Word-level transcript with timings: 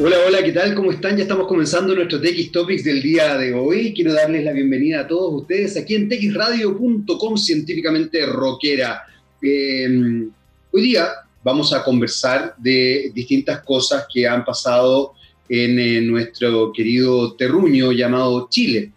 Hola, 0.00 0.16
hola, 0.24 0.44
¿qué 0.44 0.52
tal? 0.52 0.76
¿Cómo 0.76 0.92
están? 0.92 1.16
Ya 1.16 1.24
estamos 1.24 1.48
comenzando 1.48 1.92
nuestro 1.92 2.20
TX 2.20 2.52
Topics 2.52 2.84
del 2.84 3.02
día 3.02 3.36
de 3.36 3.52
hoy. 3.52 3.92
Quiero 3.92 4.14
darles 4.14 4.44
la 4.44 4.52
bienvenida 4.52 5.00
a 5.00 5.08
todos 5.08 5.42
ustedes 5.42 5.76
aquí 5.76 5.96
en 5.96 6.08
texradio.com, 6.08 7.36
científicamente 7.36 8.24
rockera. 8.24 9.02
Em, 9.42 10.30
hoy 10.70 10.82
día 10.82 11.08
vamos 11.42 11.72
a 11.72 11.82
conversar 11.82 12.54
de 12.58 13.10
distintas 13.12 13.64
cosas 13.64 14.06
que 14.12 14.24
han 14.24 14.44
pasado 14.44 15.14
en 15.48 15.80
eh, 15.80 16.00
nuestro 16.00 16.72
querido 16.72 17.34
terruño 17.34 17.90
llamado 17.90 18.46
Chile. 18.48 18.92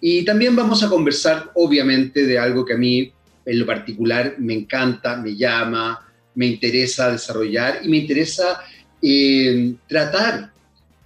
Y 0.00 0.24
también 0.24 0.56
vamos 0.56 0.82
a 0.82 0.88
conversar, 0.88 1.52
obviamente, 1.54 2.26
de 2.26 2.40
algo 2.40 2.64
que 2.64 2.72
a 2.72 2.76
mí 2.76 3.12
en 3.46 3.58
lo 3.60 3.66
particular 3.66 4.34
me 4.38 4.54
encanta, 4.54 5.16
me 5.16 5.36
llama, 5.36 6.04
me 6.34 6.46
interesa 6.46 7.12
desarrollar 7.12 7.82
y 7.84 7.88
me 7.88 7.98
interesa 7.98 8.60
eh, 9.02 9.74
tratar 9.88 10.52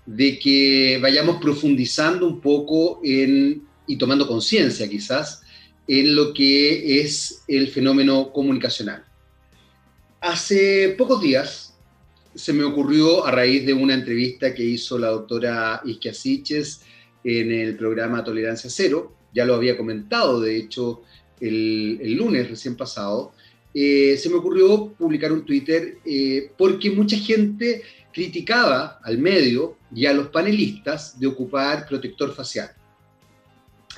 de 0.06 0.38
que 0.38 0.98
vayamos 1.00 1.40
profundizando 1.40 2.26
un 2.26 2.40
poco 2.40 3.00
en, 3.02 3.62
y 3.86 3.96
tomando 3.96 4.26
conciencia 4.26 4.89
quizás 4.89 5.43
en 5.86 6.14
lo 6.14 6.32
que 6.32 7.00
es 7.00 7.43
el 7.49 7.68
fenómeno 7.68 8.32
comunicacional. 8.32 9.04
Hace 10.21 10.94
pocos 10.96 11.21
días 11.21 11.75
se 12.35 12.52
me 12.52 12.64
ocurrió 12.64 13.25
a 13.26 13.30
raíz 13.30 13.64
de 13.64 13.75
una 13.75 13.94
entrevista 13.94 14.54
que 14.54 14.64
hizo 14.64 14.99
la 14.99 15.08
doctora 15.08 15.82
Isquia 15.85 16.14
Siches 16.14 16.80
en 17.22 17.52
el 17.52 17.76
programa 17.76 18.24
Tolerancia 18.24 18.68
Cero, 18.71 19.14
ya 19.35 19.44
lo 19.44 19.54
había 19.54 19.76
comentado 19.76 20.40
de 20.40 20.57
hecho 20.57 21.02
el, 21.40 22.14
lunes 22.14 22.49
recién 22.49 22.76
pasado, 22.76 23.32
eh, 23.77 24.17
se 24.17 24.31
me 24.31 24.37
ocurrió 24.37 24.93
publicar 24.93 25.33
un 25.33 25.45
Twitter 25.45 25.99
eh, 26.05 26.53
porque 26.57 26.93
mucha 26.93 27.17
gente 27.17 27.83
criticaba 28.13 29.00
al 29.03 29.19
medio 29.19 29.79
y 29.93 30.07
a 30.07 30.13
los 30.13 30.29
panelistas 30.29 31.19
de 31.19 31.27
ocupar 31.27 31.85
protector 31.89 32.33
facial. 32.33 32.70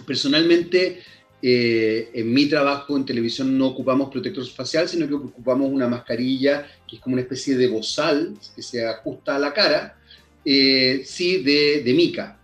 Personalmente, 0.06 1.02
eh, 1.42 2.10
en 2.14 2.32
mi 2.32 2.46
trabajo 2.46 2.96
en 2.96 3.04
televisión 3.04 3.56
no 3.58 3.66
ocupamos 3.66 4.08
protector 4.10 4.46
facial, 4.46 4.88
sino 4.88 5.06
que 5.06 5.14
ocupamos 5.14 5.70
una 5.70 5.88
mascarilla 5.88 6.66
que 6.88 6.96
es 6.96 7.02
como 7.02 7.12
una 7.12 7.22
especie 7.22 7.54
de 7.58 7.68
bozal 7.68 8.34
que 8.54 8.62
se 8.62 8.86
ajusta 8.86 9.36
a 9.36 9.38
la 9.38 9.52
cara, 9.52 9.98
sí, 10.42 11.42
de, 11.42 11.82
de 11.84 11.92
mica. 11.92 12.38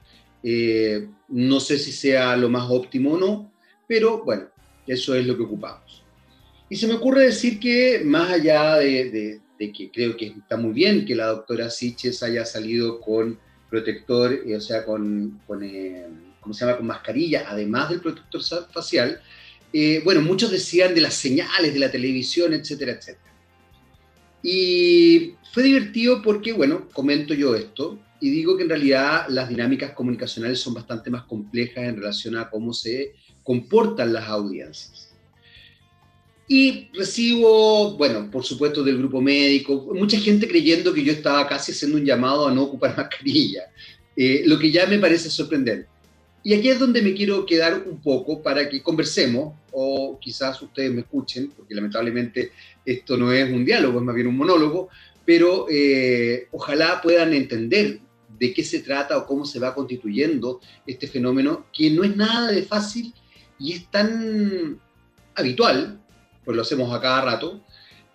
no 1.29 1.61
sé 1.61 1.79
si 1.79 1.93
sea 1.93 2.37
lo 2.37 2.51
más 2.51 2.69
óptimo 2.69 3.13
o 3.13 3.19
no, 3.19 3.53
pero 3.87 4.23
bueno, 4.23 4.49
eso 4.87 5.15
es 5.15 5.27
lo 5.27 5.37
que 5.37 5.45
ocupamos. 5.45 6.02
Y 6.73 6.77
se 6.77 6.87
me 6.87 6.95
ocurre 6.95 7.27
decir 7.27 7.61
que 7.61 8.01
más 8.03 8.31
allá 8.31 8.77
de, 8.77 9.43
que 9.59 9.91
creo 9.93 10.17
que 10.17 10.29
está 10.29 10.57
muy 10.57 10.73
bien 10.73 11.05
que 11.05 11.15
la 11.15 11.27
doctora 11.27 11.69
Siches 11.69 12.23
haya 12.23 12.47
salido 12.47 12.99
con 12.99 13.39
protector, 13.69 14.33
eh, 14.33 14.57
o 14.57 14.61
sea, 14.63 14.83
con, 14.87 15.39
eh, 15.63 16.07
¿cómo 16.41 16.55
se 16.55 16.65
llama?, 16.65 16.79
con 16.79 16.87
mascarilla, 16.87 17.45
además 17.47 17.91
del 17.91 18.01
protector 18.01 18.41
facial, 18.73 19.21
eh, 19.71 20.01
bueno, 20.03 20.23
muchos 20.23 20.51
decían 20.51 20.95
de 20.95 21.03
las 21.03 21.13
señales 21.13 21.75
de 21.75 21.79
la 21.79 21.91
televisión, 21.91 22.55
etcétera, 22.55 22.93
etcétera. 22.93 23.35
Y 24.43 25.35
fue 25.53 25.65
divertido 25.65 26.23
porque, 26.23 26.55
bueno, 26.55 26.89
comento 26.95 27.35
yo 27.35 27.55
esto 27.55 27.99
y 28.19 28.31
digo 28.31 28.57
que 28.57 28.63
en 28.63 28.71
realidad 28.71 29.27
las 29.29 29.51
dinámicas 29.51 29.93
comunicacionales 29.93 30.61
son 30.61 30.73
bastante 30.73 31.11
más 31.11 31.25
complejas 31.25 31.85
en 31.85 31.97
relación 31.97 32.35
a 32.39 32.49
cómo 32.49 32.73
se 32.73 33.13
comportan 33.43 34.15
las 34.15 34.27
audiencias. 34.27 35.12
Y 36.55 36.91
recibo, 36.93 37.97
bueno, 37.97 38.31
por 38.31 38.45
supuesto 38.45 38.83
del 38.83 38.99
grupo 38.99 39.23
médico, 39.23 39.91
mucha 39.95 40.19
gente 40.19 40.47
creyendo 40.47 40.93
que 40.93 41.03
yo 41.03 41.11
estaba 41.11 41.49
casi 41.49 41.73
haciendo 41.73 41.97
un 41.97 42.05
llamado 42.05 42.47
a 42.47 42.53
no 42.53 42.65
ocupar 42.65 42.95
mascarilla, 42.99 43.63
eh, 44.15 44.43
lo 44.45 44.59
que 44.59 44.71
ya 44.71 44.85
me 44.87 44.99
parece 44.99 45.31
sorprendente. 45.31 45.89
Y 46.45 46.53
aquí 46.53 46.69
es 46.69 46.79
donde 46.79 47.01
me 47.01 47.15
quiero 47.15 47.47
quedar 47.47 47.83
un 47.89 48.03
poco 48.03 48.43
para 48.43 48.69
que 48.69 48.83
conversemos, 48.83 49.55
o 49.71 50.19
quizás 50.21 50.61
ustedes 50.61 50.93
me 50.93 51.01
escuchen, 51.01 51.51
porque 51.57 51.75
lamentablemente 51.75 52.53
esto 52.85 53.17
no 53.17 53.33
es 53.33 53.51
un 53.51 53.65
diálogo, 53.65 54.01
es 54.01 54.05
más 54.05 54.15
bien 54.15 54.27
un 54.27 54.37
monólogo, 54.37 54.91
pero 55.25 55.69
eh, 55.71 56.49
ojalá 56.51 57.01
puedan 57.01 57.33
entender 57.33 57.99
de 58.39 58.53
qué 58.53 58.63
se 58.63 58.81
trata 58.81 59.17
o 59.17 59.27
cómo 59.27 59.47
se 59.47 59.59
va 59.59 59.75
constituyendo 59.75 60.61
este 60.87 61.09
fenómeno, 61.09 61.65
que 61.73 61.89
no 61.89 62.05
es 62.05 62.15
nada 62.15 62.53
de 62.53 62.63
fácil 62.63 63.15
y 63.59 63.73
es 63.73 63.91
tan 63.91 64.79
habitual, 65.35 66.02
pues 66.45 66.57
lo 66.57 66.63
hacemos 66.63 66.93
a 66.95 67.01
cada 67.01 67.23
rato, 67.23 67.65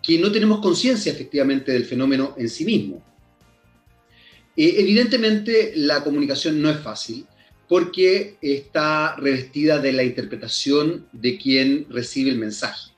que 0.01 0.19
no 0.19 0.31
tenemos 0.31 0.59
conciencia 0.59 1.11
efectivamente 1.11 1.71
del 1.71 1.85
fenómeno 1.85 2.35
en 2.37 2.49
sí 2.49 2.65
mismo. 2.65 3.03
Eh, 4.55 4.75
evidentemente 4.77 5.73
la 5.75 6.03
comunicación 6.03 6.61
no 6.61 6.69
es 6.69 6.79
fácil 6.79 7.25
porque 7.67 8.37
está 8.41 9.15
revestida 9.17 9.79
de 9.79 9.93
la 9.93 10.03
interpretación 10.03 11.07
de 11.11 11.37
quien 11.37 11.85
recibe 11.89 12.31
el 12.31 12.37
mensaje. 12.37 12.91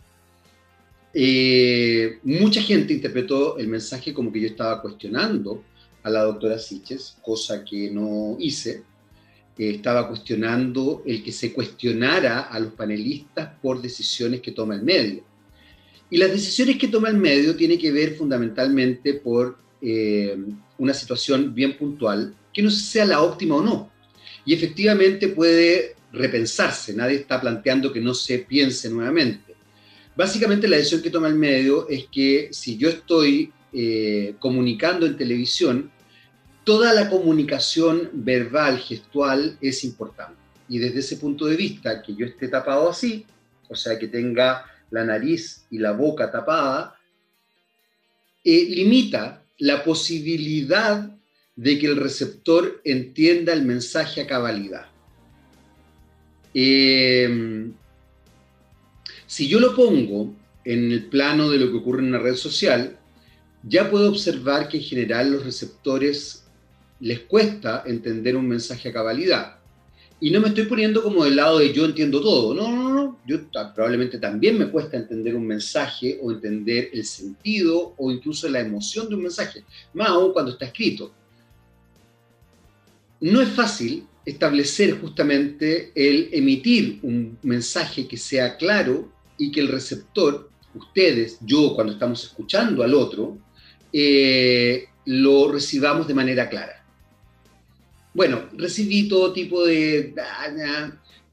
Eh, 1.14 2.20
mucha 2.24 2.62
gente 2.62 2.94
interpretó 2.94 3.58
el 3.58 3.68
mensaje 3.68 4.14
como 4.14 4.32
que 4.32 4.42
yo 4.42 4.48
estaba 4.48 4.82
cuestionando 4.82 5.64
a 6.04 6.10
la 6.10 6.24
doctora 6.24 6.60
Siches, 6.60 7.18
cosa 7.22 7.66
que 7.66 7.90
no 7.90 8.38
hice, 8.40 8.84
estaba 9.60 10.08
cuestionando 10.08 11.04
el 11.06 11.22
que 11.22 11.34
se 11.34 11.52
cuestionara 11.52 12.42
a 12.42 12.60
los 12.60 12.72
panelistas 12.74 13.50
por 13.62 13.82
decisiones 13.82 14.40
que 14.40 14.52
toma 14.52 14.76
el 14.76 14.84
medio. 14.84 15.24
Y 16.10 16.18
las 16.18 16.32
decisiones 16.32 16.78
que 16.78 16.88
toma 16.88 17.10
el 17.10 17.18
medio 17.18 17.56
tienen 17.56 17.78
que 17.78 17.92
ver 17.92 18.16
fundamentalmente 18.16 19.16
por 19.16 19.58
eh, 19.82 20.38
una 20.78 20.94
situación 20.94 21.54
bien 21.54 21.78
puntual, 21.78 22.34
que 22.54 22.62
no 22.62 22.72
sea 22.72 23.06
la 23.06 23.22
óptima 23.22 23.56
o 23.56 23.62
no. 23.62 23.92
Y 24.46 24.54
efectivamente 24.54 25.28
puede 25.28 25.96
repensarse, 26.14 26.94
nadie 26.94 27.18
está 27.18 27.40
planteando 27.40 27.92
que 27.92 28.00
no 28.00 28.14
se 28.14 28.40
piense 28.40 28.90
nuevamente. 28.90 29.56
Básicamente 30.16 30.68
la 30.68 30.78
decisión 30.78 31.02
que 31.02 31.10
toma 31.10 31.28
el 31.28 31.36
medio 31.36 31.88
es 31.90 32.08
que 32.12 32.50
si 32.52 32.78
yo 32.78 32.90
estoy 32.90 33.52
eh, 33.72 34.36
comunicando 34.40 35.06
en 35.06 35.18
televisión, 35.18 35.92
toda 36.70 36.94
la 36.94 37.10
comunicación 37.10 38.12
verbal, 38.14 38.78
gestual, 38.78 39.58
es 39.60 39.84
importante. 39.84 40.40
Y 40.68 40.78
desde 40.78 41.00
ese 41.00 41.18
punto 41.18 41.48
de 41.48 41.56
vista, 41.56 42.04
que 42.04 42.14
yo 42.14 42.28
esté 42.28 42.48
tapado 42.48 42.88
así, 42.88 43.26
o 43.68 43.76
sea, 43.76 43.98
que 43.98 44.08
tenga 44.08 44.66
la 44.92 45.04
nariz 45.04 45.66
y 45.72 45.80
la 45.80 45.94
boca 45.94 46.32
tapada, 46.32 46.96
eh, 48.44 48.68
limita 48.70 49.42
la 49.58 49.84
posibilidad 49.84 51.10
de 51.56 51.80
que 51.80 51.88
el 51.88 51.96
receptor 51.96 52.82
entienda 52.84 53.52
el 53.52 53.64
mensaje 53.64 54.22
a 54.22 54.28
cabalidad. 54.28 54.86
Em, 56.54 57.74
si 59.26 59.48
yo 59.48 59.60
lo 59.60 59.76
pongo 59.76 60.36
en 60.64 60.92
el 60.92 61.06
plano 61.06 61.50
de 61.50 61.58
lo 61.58 61.72
que 61.72 61.78
ocurre 61.78 62.04
en 62.04 62.10
una 62.10 62.20
red 62.20 62.36
social, 62.36 62.96
ya 63.64 63.90
puedo 63.90 64.08
observar 64.08 64.70
que 64.70 64.78
en 64.78 64.84
general 64.84 65.32
los 65.32 65.44
receptores 65.44 66.46
les 67.00 67.22
cuesta 67.22 67.84
entender 67.86 68.36
un 68.36 68.48
mensaje 68.48 68.90
a 68.90 68.94
cabalidad. 68.94 69.60
Y 70.22 70.32
no 70.32 70.42
me 70.42 70.50
estoy 70.50 70.66
poniendo 70.66 71.02
como 71.02 71.24
del 71.24 71.38
lado 71.38 71.60
de 71.60 71.72
yo 71.72 71.86
entiendo 71.86 72.22
todo. 72.22 72.54
No, 72.54 72.70
no, 72.70 72.94
no. 72.94 73.20
Yo 73.26 73.40
probablemente 73.74 74.18
también 74.18 74.58
me 74.58 74.70
cuesta 74.70 74.98
entender 74.98 75.36
un 75.36 75.48
mensaje 75.48 76.20
o 76.22 76.32
entender 76.32 76.90
el 76.92 77.06
sentido 77.06 77.94
o 77.98 78.12
incluso 78.12 78.50
la 78.50 78.60
emoción 78.60 79.08
de 79.08 79.16
un 79.16 79.24
mensaje, 79.24 79.64
más 79.94 80.10
aún 80.10 80.34
cuando 80.34 80.52
está 80.52 80.66
escrito. 80.66 81.14
No 83.22 83.42
es 83.42 83.50
fácil 83.50 84.06
establecer 84.26 85.00
justamente 85.00 85.92
el 85.96 86.30
emitir 86.34 87.00
un 87.02 87.38
mensaje 87.42 88.08
que 88.08 88.18
sea 88.18 88.58
claro 88.58 89.12
y 89.38 89.52
que 89.52 89.62
el 89.62 89.70
receptor, 89.70 90.50
ustedes, 90.76 91.38
yo, 91.42 91.74
cuando 91.76 91.94
estamos 91.94 92.24
escuchando 92.24 92.84
al 92.84 92.94
otro, 92.94 93.38
eh, 93.92 94.86
lo 95.06 95.52
recibamos 95.52 96.08
de 96.08 96.14
manera 96.14 96.50
clara. 96.50 96.79
Bueno, 98.14 98.50
recibí 98.54 99.08
todo 99.08 99.34
tipo 99.34 99.66
de... 99.66 100.14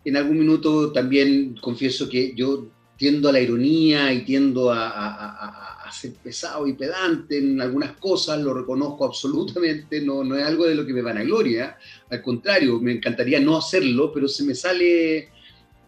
En 0.05 0.17
algún 0.17 0.38
minuto 0.38 0.93
también 0.93 1.56
confieso 1.61 2.08
que 2.08 2.32
yo 2.37 2.69
tiendo 2.96 3.28
a 3.28 3.32
la 3.32 3.40
ironía 3.40 4.12
y 4.12 4.25
tiendo 4.25 4.73
a, 4.73 5.90
ser 5.93 6.12
pesado 6.14 6.67
y 6.67 6.73
pedante 6.73 7.38
en 7.38 7.61
algunas 7.61 7.93
cosas, 7.93 8.40
lo 8.40 8.52
reconozco 8.52 9.05
absolutamente, 9.05 10.00
no, 10.00 10.25
no 10.25 10.37
es 10.37 10.44
algo 10.44 10.67
de 10.67 10.75
lo 10.75 10.84
que 10.84 10.93
me 10.93 11.00
van 11.00 11.19
a 11.19 11.23
gloria, 11.23 11.78
al 12.11 12.23
contrario, 12.23 12.81
me 12.81 12.93
encantaría 12.93 13.40
no 13.40 13.56
hacerlo, 13.56 14.12
pero 14.12 14.26
se 14.28 14.44
me 14.44 14.55
sale, 14.55 15.28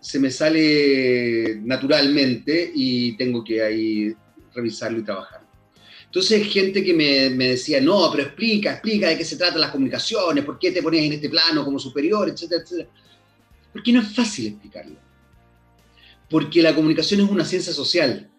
se 0.00 0.20
me 0.20 0.30
sale 0.30 1.60
naturalmente 1.62 2.70
y 2.74 3.16
tengo 3.16 3.42
que 3.42 3.62
ahí 3.62 4.14
revisarlo 4.54 5.00
y 5.00 5.04
trabajar. 5.04 5.37
Entonces, 6.08 6.46
gente 6.48 6.82
que 6.82 6.94
me, 6.94 7.48
decía, 7.48 7.82
no, 7.82 8.10
pero 8.10 8.22
explica, 8.22 8.72
explica 8.72 9.08
de 9.08 9.18
qué 9.18 9.26
se 9.26 9.36
tratan 9.36 9.60
las 9.60 9.70
comunicaciones, 9.70 10.42
por 10.42 10.58
qué 10.58 10.70
te 10.70 10.82
pones 10.82 11.04
en 11.04 11.12
este 11.12 11.28
plano 11.28 11.66
como 11.66 11.78
superior, 11.78 12.30
etcétera, 12.30 12.62
etcétera. 12.62 12.88
Porque 13.70 13.92
no 13.92 14.00
es 14.00 14.14
fácil 14.14 14.46
explicarlo. 14.46 14.96
Porque 16.30 16.62
la 16.62 16.74
comunicación 16.74 17.20
es 17.20 17.28
una 17.28 17.44
ciencia 17.44 17.74
social. 17.74 18.30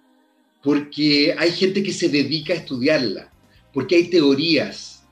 Porque 0.64 1.36
hay 1.38 1.52
gente 1.52 1.84
que 1.84 1.94
se 1.94 2.10
dedica 2.10 2.54
a 2.54 2.58
estudiarla. 2.58 3.32
Porque 3.72 3.96
hay 3.96 4.10
teorías. 4.10 5.04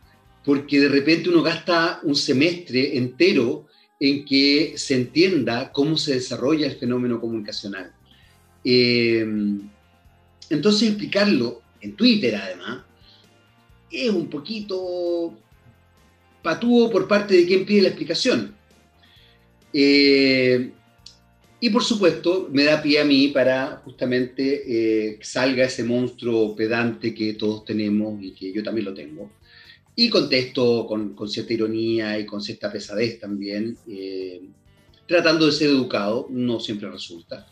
porque 0.43 0.79
de 0.79 0.87
repente 0.87 1.29
uno 1.29 1.43
gasta 1.43 1.99
un 2.03 2.15
semestre 2.15 2.97
entero 2.97 3.67
en 3.99 4.23
que 4.23 4.73
se 4.77 4.95
entienda 4.95 5.71
cómo 5.73 5.97
se 5.97 6.13
desarrolla 6.15 6.67
el 6.67 6.77
fenómeno 6.77 7.19
comunicacional. 7.19 7.91
Eh, 8.63 9.25
entonces 10.49 10.89
explicarlo 10.89 11.61
en 11.81 11.95
Twitter 11.95 12.35
además 12.35 12.83
es 13.91 14.09
un 14.09 14.29
poquito 14.29 15.33
patúo 16.41 16.89
por 16.89 17.07
parte 17.07 17.35
de 17.35 17.45
quien 17.45 17.65
pide 17.65 17.83
la 17.83 17.89
explicación. 17.89 18.55
Eh, 19.73 20.71
y 21.59 21.69
por 21.71 21.83
supuesto, 21.83 22.49
me 22.51 22.63
da 22.63 22.81
pie 22.81 22.99
a 22.99 23.05
mí 23.05 23.29
para 23.29 23.81
justamente 23.83 24.63
eh, 24.65 25.17
que 25.17 25.25
salga 25.25 25.65
ese 25.65 25.83
monstruo 25.83 26.55
pedante 26.55 27.13
que 27.13 27.33
todos 27.33 27.65
tenemos 27.65 28.21
y 28.21 28.31
que 28.31 28.53
yo 28.53 28.63
también 28.63 28.85
lo 28.85 28.93
tengo. 28.93 29.31
Y 29.95 30.09
contesto 30.09 30.85
con, 30.85 31.15
con 31.15 31.27
cierta 31.27 31.53
ironía 31.53 32.19
y 32.19 32.25
con 32.25 32.41
cierta 32.41 32.71
pesadez 32.71 33.19
también, 33.19 33.75
eh, 33.89 34.41
tratando 35.07 35.47
de 35.47 35.51
ser 35.51 35.69
educado, 35.69 36.27
no 36.29 36.59
siempre 36.59 36.89
resulta. 36.91 37.47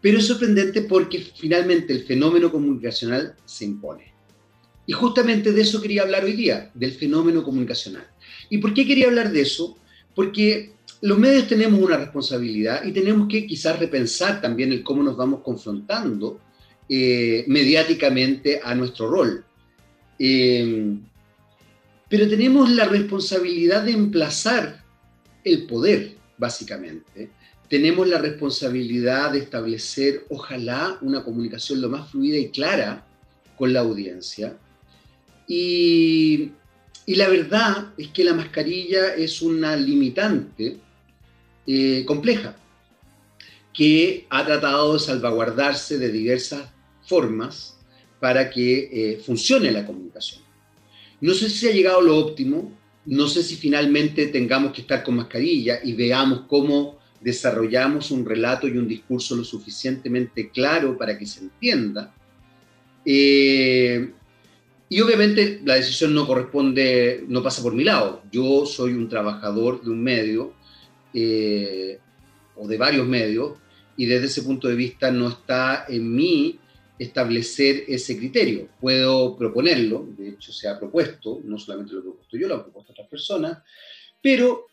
Pero 0.00 0.18
es 0.18 0.26
sorprendente 0.26 0.82
porque 0.82 1.18
finalmente 1.36 1.92
el 1.92 2.04
fenómeno 2.04 2.50
comunicacional 2.50 3.34
se 3.44 3.64
impone. 3.64 4.12
Y 4.86 4.92
justamente 4.92 5.52
de 5.52 5.62
eso 5.62 5.80
quería 5.80 6.02
hablar 6.02 6.24
hoy 6.24 6.32
día, 6.32 6.70
del 6.74 6.92
fenómeno 6.92 7.42
comunicacional. 7.42 8.06
¿Y 8.50 8.58
por 8.58 8.72
qué 8.72 8.86
quería 8.86 9.08
hablar 9.08 9.32
de 9.32 9.40
eso? 9.40 9.76
Porque 10.14 10.74
los 11.00 11.18
medios 11.18 11.48
tenemos 11.48 11.80
una 11.80 11.96
responsabilidad 11.96 12.84
y 12.84 12.92
tenemos 12.92 13.28
que 13.28 13.46
quizás 13.46 13.78
repensar 13.78 14.40
también 14.40 14.72
el 14.72 14.82
cómo 14.82 15.02
nos 15.02 15.16
vamos 15.16 15.40
confrontando 15.42 16.40
eh, 16.88 17.44
mediáticamente 17.48 18.60
a 18.62 18.74
nuestro 18.74 19.10
rol. 19.10 19.44
Eh, 20.18 20.96
pero 22.08 22.28
tenemos 22.28 22.70
la 22.70 22.84
responsabilidad 22.84 23.82
de 23.82 23.92
emplazar 23.92 24.84
el 25.42 25.66
poder, 25.66 26.16
básicamente. 26.38 27.30
Tenemos 27.68 28.06
la 28.06 28.18
responsabilidad 28.18 29.32
de 29.32 29.40
establecer, 29.40 30.24
ojalá, 30.30 30.98
una 31.00 31.24
comunicación 31.24 31.80
lo 31.80 31.88
más 31.88 32.10
fluida 32.10 32.36
y 32.36 32.50
clara 32.50 33.04
con 33.56 33.72
la 33.72 33.80
audiencia. 33.80 34.56
Y, 35.48 36.52
y 37.06 37.14
la 37.14 37.28
verdad 37.28 37.92
es 37.96 38.08
que 38.08 38.24
la 38.24 38.34
mascarilla 38.34 39.14
es 39.14 39.42
una 39.42 39.76
limitante 39.76 40.78
eh, 41.66 42.04
compleja, 42.06 42.56
que 43.74 44.26
ha 44.30 44.46
tratado 44.46 44.94
de 44.94 45.00
salvaguardarse 45.00 45.98
de 45.98 46.12
diversas 46.12 46.70
formas 47.02 47.76
para 48.20 48.48
que 48.48 48.88
eh, 48.92 49.18
funcione 49.18 49.72
la 49.72 49.84
comunicación. 49.84 50.42
No 51.20 51.34
sé 51.34 51.50
si 51.50 51.68
ha 51.68 51.72
llegado 51.72 52.00
lo 52.00 52.16
óptimo, 52.18 52.72
no 53.04 53.26
sé 53.26 53.42
si 53.42 53.56
finalmente 53.56 54.26
tengamos 54.28 54.72
que 54.72 54.82
estar 54.82 55.02
con 55.02 55.16
mascarilla 55.16 55.80
y 55.82 55.92
veamos 55.94 56.42
cómo 56.48 56.95
desarrollamos 57.26 58.12
un 58.12 58.24
relato 58.24 58.68
y 58.68 58.78
un 58.78 58.86
discurso 58.86 59.34
lo 59.34 59.42
suficientemente 59.42 60.48
claro 60.50 60.96
para 60.96 61.18
que 61.18 61.26
se 61.26 61.40
entienda. 61.40 62.14
Eh, 63.04 64.12
y 64.88 65.00
obviamente 65.00 65.60
la 65.64 65.74
decisión 65.74 66.14
no 66.14 66.24
corresponde, 66.24 67.24
no 67.26 67.42
pasa 67.42 67.64
por 67.64 67.74
mi 67.74 67.82
lado. 67.82 68.22
Yo 68.30 68.64
soy 68.64 68.92
un 68.92 69.08
trabajador 69.08 69.82
de 69.82 69.90
un 69.90 70.04
medio 70.04 70.54
eh, 71.12 71.98
o 72.54 72.68
de 72.68 72.78
varios 72.78 73.08
medios, 73.08 73.54
y 73.96 74.06
desde 74.06 74.26
ese 74.26 74.42
punto 74.42 74.68
de 74.68 74.76
vista 74.76 75.10
no 75.10 75.28
está 75.28 75.84
en 75.88 76.14
mí 76.14 76.60
establecer 76.96 77.86
ese 77.88 78.16
criterio. 78.16 78.68
Puedo 78.80 79.36
proponerlo, 79.36 80.06
de 80.16 80.28
hecho 80.28 80.52
se 80.52 80.68
ha 80.68 80.78
propuesto, 80.78 81.40
no 81.42 81.58
solamente 81.58 81.92
lo 81.92 81.98
he 81.98 82.02
propuesto 82.02 82.36
yo, 82.36 82.46
lo 82.46 82.54
han 82.54 82.62
propuesto 82.62 82.92
otras 82.92 83.08
personas, 83.08 83.58
pero 84.22 84.66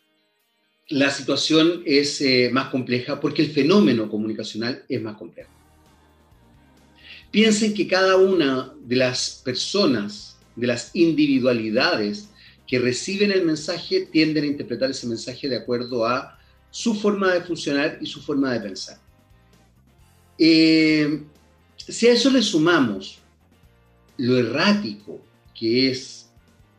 la 0.90 1.10
situación 1.10 1.82
es 1.86 2.22
eh, 2.22 2.50
más 2.52 2.70
compleja 2.70 3.20
porque 3.20 3.42
el 3.42 3.52
fenómeno 3.52 4.10
comunicacional 4.10 4.84
es 4.90 5.02
más 5.02 5.16
complejo. 5.18 5.50
Piensen 7.32 7.74
que 7.74 7.88
cada 7.88 8.18
una 8.18 8.74
de 8.84 8.96
las 8.96 9.42
personas, 9.44 10.38
de 10.56 10.68
las 10.68 10.92
individualidades 10.94 12.30
que 12.68 12.80
reciben 12.80 13.32
el 13.32 13.46
mensaje 13.46 14.08
tienden 14.12 14.44
a 14.44 14.48
interpretar 14.48 14.92
ese 14.92 15.08
mensaje 15.08 15.50
de 15.50 15.58
acuerdo 15.58 16.06
a 16.06 16.38
su 16.70 16.96
forma 16.96 17.34
de 17.34 17.42
funcionar 17.42 17.98
y 18.02 18.06
su 18.06 18.22
forma 18.22 18.52
de 18.54 18.60
pensar. 18.60 19.00
Eh, 20.38 21.24
si 21.78 22.08
a 22.08 22.14
eso 22.14 22.30
le 22.30 22.42
sumamos 22.42 23.20
lo 24.18 24.38
errático 24.38 25.22
que 25.58 25.90
es 25.90 26.30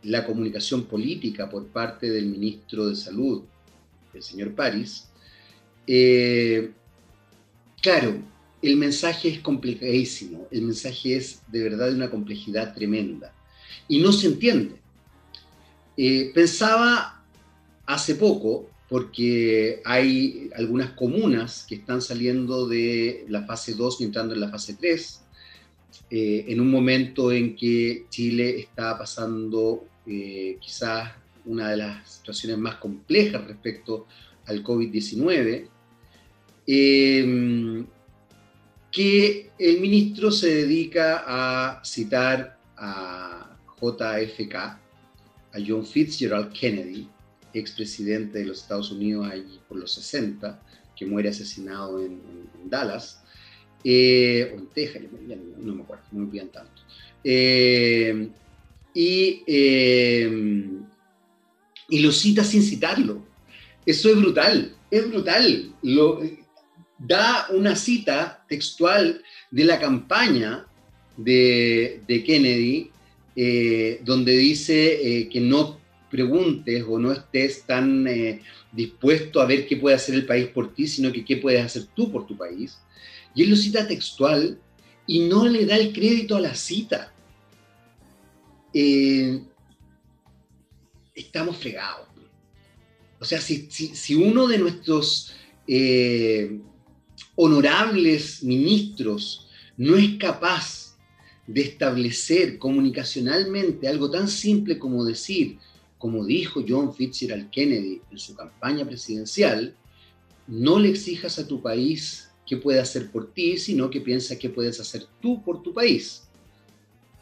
la 0.03 0.27
comunicación 0.27 0.85
política 0.85 1.49
por 1.49 1.67
parte 1.67 2.11
del 2.11 2.27
ministro 2.27 2.89
de 2.89 2.97
Salud, 2.97 3.45
el 4.15 4.23
señor 4.23 4.55
París, 4.55 5.09
eh, 5.87 6.73
claro, 7.83 8.19
el 8.63 8.77
mensaje 8.77 9.29
es 9.29 9.41
complicadísimo, 9.41 10.49
el 10.51 10.63
mensaje 10.63 11.17
es 11.17 11.43
de 11.49 11.63
verdad 11.63 11.89
de 11.89 11.97
una 11.97 12.11
complejidad 12.11 12.75
tremenda 12.75 13.35
y 13.89 14.01
no 14.01 14.13
se 14.13 14.29
entiende. 14.29 14.77
Eh, 15.97 16.31
pensaba 16.35 17.23
hace 17.87 18.15
poco, 18.15 18.71
porque 18.89 19.83
hay 19.85 20.51
algunas 20.57 20.91
comunas 20.91 21.65
que 21.69 21.77
están 21.77 22.01
saliendo 22.01 22.67
de 22.67 23.25
la 23.29 23.45
fase 23.45 23.75
2 23.75 24.01
y 24.01 24.05
entrando 24.05 24.35
en 24.35 24.41
la 24.41 24.51
fase 24.51 24.75
3, 24.75 25.21
eh, 26.11 26.45
en 26.49 26.61
un 26.61 26.71
momento 26.71 27.33
en 27.33 27.57
que 27.57 28.07
Chile 28.11 28.59
está 28.61 28.99
pasando 28.99 29.87
eh, 30.07 30.59
quizás 30.61 31.13
una 31.47 31.71
de 31.71 31.77
las 31.79 32.11
situaciones 32.11 32.59
más 32.59 32.77
complejas 32.77 33.47
respecto 33.47 34.07
al 34.47 34.63
COVID-19, 34.63 35.69
que 38.95 39.51
el 39.59 39.81
ministro 39.81 40.31
se 40.31 40.55
dedica 40.55 41.25
a 41.27 41.85
citar 41.85 42.59
a 42.77 43.57
JFK, 43.81 44.55
a 44.55 44.79
John 45.67 45.85
Fitzgerald 45.85 46.53
Kennedy, 46.53 47.09
expresidente 47.53 48.39
de 48.39 48.47
los 48.47 48.63
Estados 48.63 48.91
Unidos 48.91 49.29
allí 49.31 49.61
por 49.69 49.79
los 49.79 49.93
60, 49.95 50.61
que 50.97 51.07
muere 51.07 51.29
asesinado 51.29 52.01
en, 52.05 52.21
Dallas, 52.67 53.23
eh, 53.85 54.53
o 54.55 54.59
en 54.59 54.67
Texas, 54.69 55.03
no, 55.59 55.75
me 55.75 55.83
acuerdo, 55.83 56.05
no 56.13 56.21
me 56.21 56.27
olvidan 56.27 56.49
tanto. 56.49 56.83
Eh, 57.23 58.31
y, 58.95 59.43
eh, 59.47 60.81
y 61.95 62.01
lo 62.01 62.11
cita 62.11 62.43
sin 62.43 62.61
citarlo. 62.61 63.25
Eso 63.87 64.11
es 64.11 64.17
brutal, 64.17 64.75
es 64.91 65.09
brutal. 65.09 65.73
Da 66.99 67.47
una 67.51 67.77
cita 67.77 68.45
textual 68.49 69.23
de 69.53 69.65
la 69.65 69.79
campaña 69.79 70.67
de, 71.17 72.01
de 72.09 72.25
Kennedy 72.25 72.91
eh, 73.37 74.01
donde 74.05 74.37
dice 74.37 75.19
eh, 75.21 75.29
que 75.29 75.39
no 75.41 75.79
preguntes 76.11 76.85
o 76.89 76.99
no 76.99 77.13
estés 77.13 77.63
tan 77.63 78.09
eh, 78.09 78.41
dispuesto 78.73 79.41
a 79.41 79.47
ver 79.47 79.69
qué 79.69 79.77
puede 79.77 79.95
hacer 79.95 80.17
el 80.17 80.27
país 80.27 80.49
por 80.49 80.75
ti, 80.75 80.89
sino 80.89 81.13
que 81.13 81.25
qué 81.25 81.37
puedes 81.37 81.65
hacer 81.65 81.85
tú 81.95 82.11
por 82.11 82.27
tu 82.27 82.37
país. 82.37 82.77
Y 83.37 83.45
él 83.45 83.51
lo 83.51 83.57
cita 83.57 83.87
textual 83.87 84.59
y 85.07 85.21
no 85.29 85.47
le 85.47 85.65
da 85.65 85.77
el 85.77 85.93
crédito 85.93 86.35
a 86.35 86.41
la 86.41 86.57
cita. 86.57 87.13
Estamos 91.15 91.57
fregados. 91.57 92.09
O 93.21 93.25
sea, 93.25 93.41
si, 93.41 93.69
si 93.71 94.15
uno 94.15 94.47
de 94.47 94.59
nuestros 94.59 95.35
honorables 97.37 98.43
ministros 98.43 99.49
no 99.77 99.97
es 99.97 100.17
capaz 100.19 100.97
de 101.47 101.63
establecer 101.63 102.59
comunicacionalmente 102.59 103.89
algo 103.89 104.11
tan 104.11 104.29
simple 104.29 104.79
como 104.79 105.05
decir, 105.05 105.59
como 105.99 106.25
dijo 106.25 106.65
John 106.67 106.95
Fitzgerald 106.95 107.51
Kennedy 107.51 108.01
en 108.11 108.19
su 108.19 108.35
campaña 108.35 108.85
presidencial, 108.85 109.75
no 110.47 110.79
le 110.79 110.91
exijas 110.91 111.39
a 111.39 111.49
tu 111.49 111.63
país 111.63 112.31
qué 112.47 112.57
puede 112.57 112.81
hacer 112.81 113.11
por 113.11 113.33
ti, 113.33 113.57
sino 113.57 113.91
que 113.91 114.01
piensa 114.01 114.39
qué 114.39 114.51
puedes 114.51 114.81
hacer 114.81 115.07
tú 115.21 115.43
por 115.43 115.63
tu 115.63 115.73
país. 115.73 116.25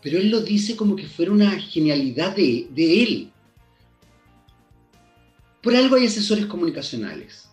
Pero 0.03 0.19
él 0.19 0.31
lo 0.31 0.41
dice 0.41 0.75
como 0.77 0.97
que 0.97 1.07
fuera 1.07 1.31
una 1.31 1.53
genialidad 1.61 2.35
de, 2.35 2.67
de 2.71 3.03
él. 3.03 3.32
Por 5.63 5.77
algo 5.77 5.97
hay 5.97 6.07
asesores 6.07 6.47
comunicacionales. 6.47 7.49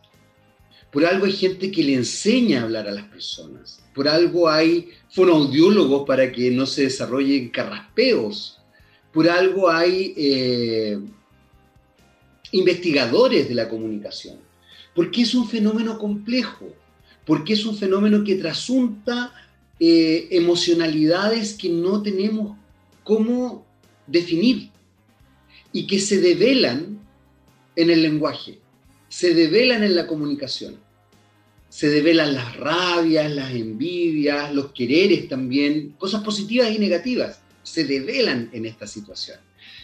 Por 0.91 1.05
algo 1.05 1.25
hay 1.25 1.33
gente 1.33 1.69
que 1.69 1.83
le 1.83 1.93
enseña 1.93 2.61
a 2.61 2.63
hablar 2.63 2.87
a 2.87 2.91
las 2.91 3.05
personas. 3.05 3.79
Por 3.93 4.07
algo 4.07 4.49
hay 4.49 4.89
fonoaudiólogos 5.11 6.07
para 6.07 6.31
que 6.31 6.49
no 6.49 6.65
se 6.65 6.83
desarrollen 6.83 7.49
carraspeos. 7.49 8.59
Por 9.13 9.29
algo 9.29 9.69
hay 9.69 10.13
eh, 10.17 10.99
investigadores 12.51 13.47
de 13.47 13.55
la 13.55 13.69
comunicación. 13.69 14.37
Porque 14.95 15.21
es 15.21 15.35
un 15.35 15.47
fenómeno 15.47 15.99
complejo. 15.99 16.73
Porque 17.25 17.53
es 17.53 17.63
un 17.65 17.77
fenómeno 17.77 18.23
que 18.23 18.35
trasunta 18.35 19.31
eh, 19.79 20.29
emocionalidades 20.31 21.53
que 21.53 21.69
no 21.69 22.01
tenemos 22.01 22.57
cómo 23.03 23.67
definir. 24.07 24.71
y 25.71 25.85
que 25.85 25.99
se 25.99 26.19
develan 26.19 26.98
en 27.75 27.89
el 27.89 28.01
lenguaje, 28.01 28.59
se 29.07 29.33
develan 29.33 29.83
en 29.83 29.95
la 29.95 30.07
comunicación. 30.07 30.77
Se 31.69 31.89
develan 31.89 32.33
las 32.33 32.57
rabias, 32.57 33.31
las 33.31 33.51
envidias, 33.51 34.53
los 34.53 34.71
quereres 34.71 35.27
también, 35.27 35.95
cosas 35.97 36.23
positivas 36.23 36.71
y 36.71 36.79
negativas, 36.79 37.41
se 37.63 37.83
develan 37.83 38.49
en 38.53 38.65
esta 38.65 38.87
situación. 38.87 39.37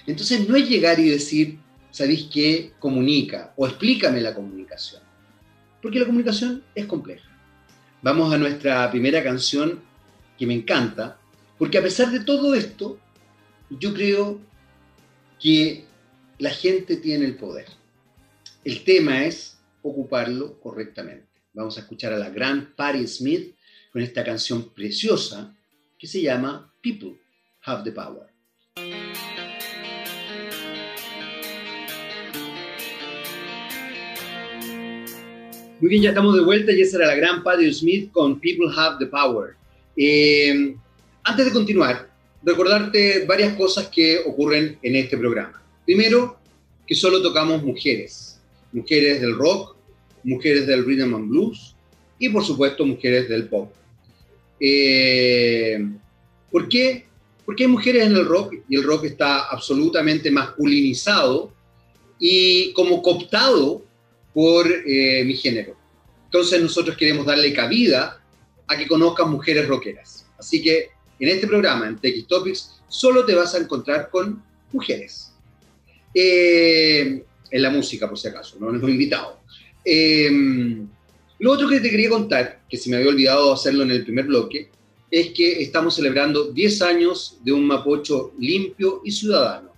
Entonces 0.07 0.47
no 0.47 0.55
es 0.55 0.67
llegar 0.67 0.99
y 0.99 1.09
decir, 1.09 1.59
¿sabéis 1.91 2.27
qué? 2.31 2.73
Comunica 2.79 3.53
o 3.55 3.67
explícame 3.67 4.21
la 4.21 4.33
comunicación. 4.33 5.01
Porque 5.81 5.99
la 5.99 6.05
comunicación 6.05 6.63
es 6.73 6.85
compleja. 6.85 7.29
Vamos 8.01 8.33
a 8.33 8.37
nuestra 8.37 8.89
primera 8.91 9.23
canción 9.23 9.81
que 10.37 10.45
me 10.45 10.53
encanta, 10.53 11.17
porque 11.57 11.77
a 11.77 11.83
pesar 11.83 12.11
de 12.11 12.19
todo 12.19 12.53
esto, 12.53 12.99
yo 13.69 13.93
creo 13.93 14.39
que 15.39 15.84
la 16.37 16.49
gente 16.49 16.97
tiene 16.97 17.25
el 17.25 17.35
poder. 17.35 17.65
El 18.63 18.83
tema 18.83 19.25
es 19.25 19.57
ocuparlo 19.81 20.59
correctamente. 20.59 21.27
Vamos 21.53 21.77
a 21.77 21.81
escuchar 21.81 22.11
a 22.13 22.17
la 22.17 22.29
gran 22.29 22.73
Patti 22.75 23.07
Smith 23.07 23.55
con 23.93 24.01
esta 24.01 24.23
canción 24.23 24.73
preciosa 24.73 25.55
que 25.97 26.07
se 26.07 26.21
llama 26.21 26.73
People 26.81 27.17
Have 27.63 27.83
the 27.83 27.91
Power. 27.91 28.27
Muy 35.79 35.89
bien, 35.89 36.01
ya 36.01 36.09
estamos 36.09 36.35
de 36.35 36.43
vuelta 36.43 36.71
y 36.71 36.81
esa 36.81 36.97
era 36.97 37.07
la 37.07 37.15
gran 37.15 37.43
Patti 37.43 37.73
Smith 37.73 38.11
con 38.11 38.39
People 38.41 38.67
Have 38.75 38.97
the 38.99 39.05
Power. 39.05 39.55
Eh, 39.95 40.75
antes 41.23 41.45
de 41.45 41.51
continuar, 41.53 42.09
recordarte 42.43 43.25
varias 43.25 43.55
cosas 43.55 43.87
que 43.87 44.19
ocurren 44.25 44.77
en 44.81 44.95
este 44.97 45.17
programa. 45.17 45.64
Primero, 45.85 46.37
que 46.87 46.95
solo 46.95 47.21
tocamos 47.21 47.63
mujeres, 47.63 48.39
mujeres 48.71 49.21
del 49.21 49.35
rock, 49.35 49.75
mujeres 50.23 50.67
del 50.67 50.83
rhythm 50.83 51.15
and 51.15 51.29
blues 51.29 51.75
y 52.19 52.29
por 52.29 52.43
supuesto 52.43 52.85
mujeres 52.85 53.29
del 53.29 53.47
pop. 53.47 53.71
Eh, 54.59 55.77
¿Por 56.51 56.67
qué? 56.69 57.05
Porque 57.45 57.63
hay 57.63 57.69
mujeres 57.69 58.07
en 58.07 58.15
el 58.15 58.25
rock 58.25 58.55
y 58.67 58.75
el 58.75 58.83
rock 58.83 59.05
está 59.05 59.45
absolutamente 59.45 60.31
masculinizado 60.31 61.51
y 62.19 62.71
como 62.73 63.01
cooptado 63.01 63.83
por 64.33 64.67
eh, 64.67 65.23
mi 65.25 65.35
género. 65.35 65.75
Entonces 66.25 66.61
nosotros 66.61 66.97
queremos 66.97 67.25
darle 67.25 67.53
cabida 67.53 68.21
a 68.67 68.77
que 68.77 68.87
conozcan 68.87 69.29
mujeres 69.29 69.67
rockeras. 69.67 70.25
Así 70.37 70.61
que 70.61 70.89
en 71.19 71.29
este 71.29 71.47
programa, 71.47 71.87
en 71.87 71.97
TX 71.97 72.27
Topics, 72.27 72.81
solo 72.87 73.25
te 73.25 73.35
vas 73.35 73.53
a 73.53 73.59
encontrar 73.59 74.09
con 74.09 74.43
mujeres. 74.71 75.34
Eh, 76.17 77.21
en 77.51 77.61
la 77.61 77.69
música, 77.69 78.07
por 78.07 78.17
si 78.17 78.29
acaso, 78.29 78.57
no 78.59 78.67
nos 78.71 78.79
hemos 78.79 78.89
invitado. 78.89 79.39
Eh, 79.83 80.31
lo 81.39 81.51
otro 81.51 81.67
que 81.67 81.81
te 81.81 81.89
quería 81.89 82.09
contar, 82.09 82.61
que 82.69 82.77
se 82.77 82.89
me 82.89 82.95
había 82.95 83.09
olvidado 83.09 83.53
hacerlo 83.53 83.83
en 83.83 83.91
el 83.91 84.03
primer 84.03 84.25
bloque, 84.25 84.69
es 85.11 85.31
que 85.31 85.61
estamos 85.61 85.95
celebrando 85.95 86.51
10 86.51 86.81
años 86.81 87.37
de 87.43 87.51
un 87.51 87.67
Mapocho 87.67 88.33
limpio 88.39 89.01
y 89.03 89.11
ciudadano, 89.11 89.71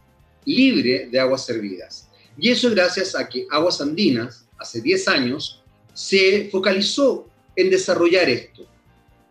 libre 0.45 1.09
de 1.11 1.19
aguas 1.19 1.45
servidas. 1.45 2.09
Y 2.37 2.49
eso 2.49 2.67
es 2.67 2.75
gracias 2.75 3.15
a 3.15 3.27
que 3.27 3.47
Aguas 3.49 3.81
Andinas, 3.81 4.47
hace 4.57 4.81
10 4.81 5.07
años, 5.07 5.63
se 5.93 6.47
focalizó 6.51 7.27
en 7.55 7.71
desarrollar 7.71 8.29
esto, 8.29 8.67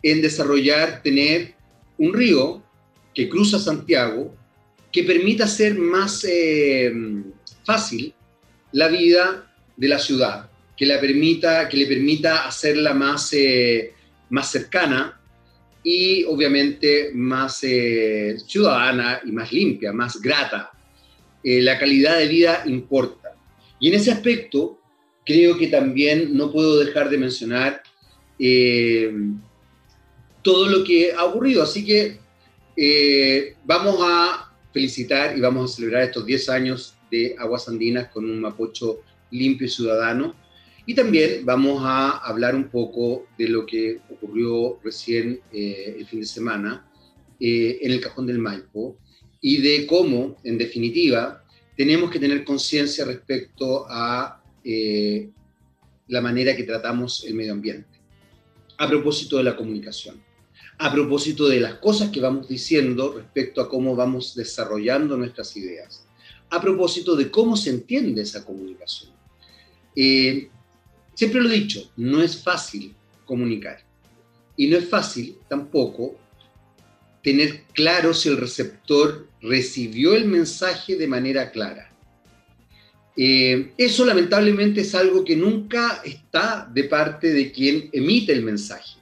en 0.03 0.21
desarrollar, 0.21 1.03
tener 1.03 1.55
un 1.99 2.13
río 2.13 2.63
que 3.15 3.29
cruza 3.29 3.59
Santiago, 3.59 4.35
que 4.97 5.05
permita 5.05 5.45
hacer 5.45 5.75
más 5.75 6.25
eh, 6.27 6.91
fácil 7.67 8.15
la 8.73 8.89
vida 8.89 9.55
de 9.77 9.89
la 9.89 9.99
ciudad, 9.99 10.49
que, 10.75 10.87
la 10.87 10.99
permita, 10.99 11.69
que 11.69 11.77
le 11.77 11.87
permita 11.87 12.47
hacerla 12.47 12.95
más, 12.95 13.31
eh, 13.35 13.93
más 14.31 14.51
cercana 14.51 15.21
y 15.85 16.25
obviamente 16.25 17.11
más 17.13 17.63
eh, 17.63 18.39
ciudadana 18.47 19.21
y 19.23 19.33
más 19.33 19.53
limpia, 19.53 19.93
más 19.93 20.19
grata. 20.19 20.71
la 21.45 21.79
calidad 21.79 22.17
de 22.19 22.29
vida 22.29 22.63
importa. 22.65 23.37
Y 23.79 23.89
en 23.89 23.95
ese 23.97 24.11
aspecto, 24.11 24.81
creo 25.27 25.59
que 25.59 25.67
también 25.67 26.35
no 26.35 26.51
puedo 26.51 26.79
dejar 26.79 27.11
de 27.11 27.19
mencionar 27.19 27.83
todo 30.41 30.69
lo 30.69 30.83
que 30.85 31.13
ha 31.13 31.25
ocurrido. 31.27 31.63
Así 31.63 31.85
que 31.85 32.19
vamos 33.67 33.99
a 34.01 34.46
felicitar 34.77 35.35
y 35.35 35.41
vamos 35.41 35.73
a 35.73 35.75
celebrar 35.75 36.03
estos 36.03 36.27
10 36.27 36.51
años 36.51 36.97
de 37.11 37.35
Aguas 37.39 37.67
Andinas 37.67 38.09
con 38.09 38.27
un 38.27 38.39
Mapocho 38.39 39.01
limpio 39.31 39.67
y 39.67 39.71
ciudadano. 39.71 40.35
Y 40.85 40.95
también 40.95 41.47
vamos 41.47 41.81
a 41.83 42.19
hablar 42.19 42.55
un 42.55 42.69
poco 42.69 43.27
de 43.39 43.49
lo 43.49 43.65
que 43.65 44.01
ocurrió 44.11 44.79
recién 44.85 45.41
eh, 45.51 45.97
el 45.99 46.07
fin 46.07 46.21
de 46.21 46.27
semana 46.27 46.87
eh, 47.41 47.79
en 47.81 47.91
el 47.91 48.03
Cajón 48.03 48.27
del 48.27 48.39
Maipo 48.39 48.99
y 49.41 49.63
de 49.63 49.87
cómo, 49.87 50.37
en 50.45 50.59
definitiva, 50.59 51.43
tenemos 51.75 52.11
que 52.11 52.19
tener 52.19 52.45
conciencia 52.45 53.07
respecto 53.07 53.87
a 53.89 54.43
eh, 54.63 55.31
la 56.09 56.21
manera 56.21 56.55
que 56.55 56.65
tratamos 56.65 57.25
el 57.25 57.33
medio 57.33 57.53
ambiente. 57.55 57.99
A 58.77 58.87
propósito 58.87 59.39
de 59.39 59.45
la 59.45 59.57
comunicación 59.57 60.26
a 60.79 60.93
propósito 60.93 61.49
de 61.49 61.61
las 61.61 61.75
cosas 61.75 62.11
que 62.11 62.21
vamos 62.21 62.49
diciendo 62.49 63.15
respecto 63.17 63.61
a 63.61 63.69
cómo 63.69 63.97
vamos 63.97 64.35
desarrollando 64.35 65.17
nuestras 65.17 65.57
ideas, 65.57 66.07
a 66.51 66.61
propósito 66.61 67.17
de 67.17 67.31
cómo 67.31 67.57
se 67.57 67.71
entiende 67.71 68.23
esa 68.23 68.45
comunicación. 68.45 69.13
Eh, 69.95 70.49
siempre 71.15 71.41
lo 71.41 71.49
he 71.49 71.55
dicho, 71.55 71.91
no 71.97 72.23
es 72.23 72.43
fácil 72.43 72.95
comunicar 73.25 73.83
y 74.57 74.67
no 74.69 74.77
es 74.77 74.89
fácil 74.89 75.39
tampoco 75.49 76.17
tener 77.23 77.65
claro 77.73 78.15
si 78.15 78.29
el 78.29 78.37
receptor 78.37 79.29
recibió 79.41 80.15
el 80.15 80.27
mensaje 80.27 80.97
de 80.97 81.09
manera 81.09 81.51
clara. 81.51 81.91
Eh, 83.17 83.73
eso 83.79 84.05
lamentablemente 84.05 84.83
es 84.83 84.95
algo 84.95 85.25
que 85.25 85.37
nunca 85.37 86.03
está 86.05 86.71
de 86.73 86.85
parte 86.85 87.33
de 87.33 87.51
quien 87.51 87.89
emite 87.93 88.33
el 88.33 88.43
mensaje. 88.43 89.01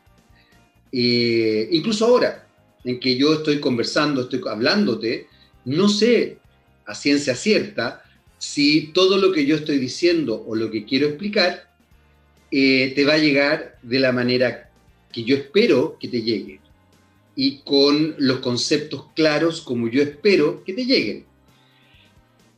Eh, 0.96 1.70
incluso 1.72 2.06
ahora, 2.06 2.46
en 2.84 3.00
que 3.00 3.16
yo 3.16 3.34
estoy 3.34 3.58
conversando, 3.58 4.20
estoy 4.20 4.40
hablándote, 4.48 5.26
no 5.64 5.88
sé 5.88 6.38
a 6.86 6.94
ciencia 6.94 7.34
cierta 7.34 8.04
si 8.38 8.92
todo 8.92 9.18
lo 9.18 9.32
que 9.32 9.44
yo 9.44 9.56
estoy 9.56 9.78
diciendo 9.78 10.44
o 10.46 10.54
lo 10.54 10.70
que 10.70 10.84
quiero 10.84 11.08
explicar 11.08 11.68
eh, 12.52 12.92
te 12.94 13.04
va 13.04 13.14
a 13.14 13.18
llegar 13.18 13.76
de 13.82 13.98
la 13.98 14.12
manera 14.12 14.70
que 15.10 15.24
yo 15.24 15.34
espero 15.34 15.96
que 15.98 16.06
te 16.06 16.22
llegue 16.22 16.60
y 17.34 17.58
con 17.62 18.14
los 18.18 18.38
conceptos 18.38 19.06
claros 19.16 19.62
como 19.62 19.88
yo 19.88 20.00
espero 20.00 20.62
que 20.62 20.74
te 20.74 20.86
lleguen. 20.86 21.24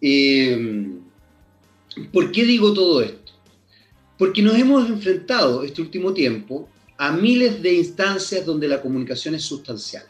Eh, 0.03 0.91
¿Por 2.13 2.31
qué 2.33 2.45
digo 2.45 2.75
todo 2.75 3.01
esto? 3.01 3.33
Porque 4.19 4.43
nos 4.43 4.59
hemos 4.59 4.87
enfrentado 4.91 5.63
este 5.63 5.81
último 5.81 6.13
tiempo 6.13 6.69
a 6.99 7.13
miles 7.13 7.63
de 7.63 7.75
instancias 7.75 8.45
donde 8.45 8.69
la 8.69 8.81
comunicación 8.81 9.35
es 9.35 9.43
sustancial. 9.43 10.05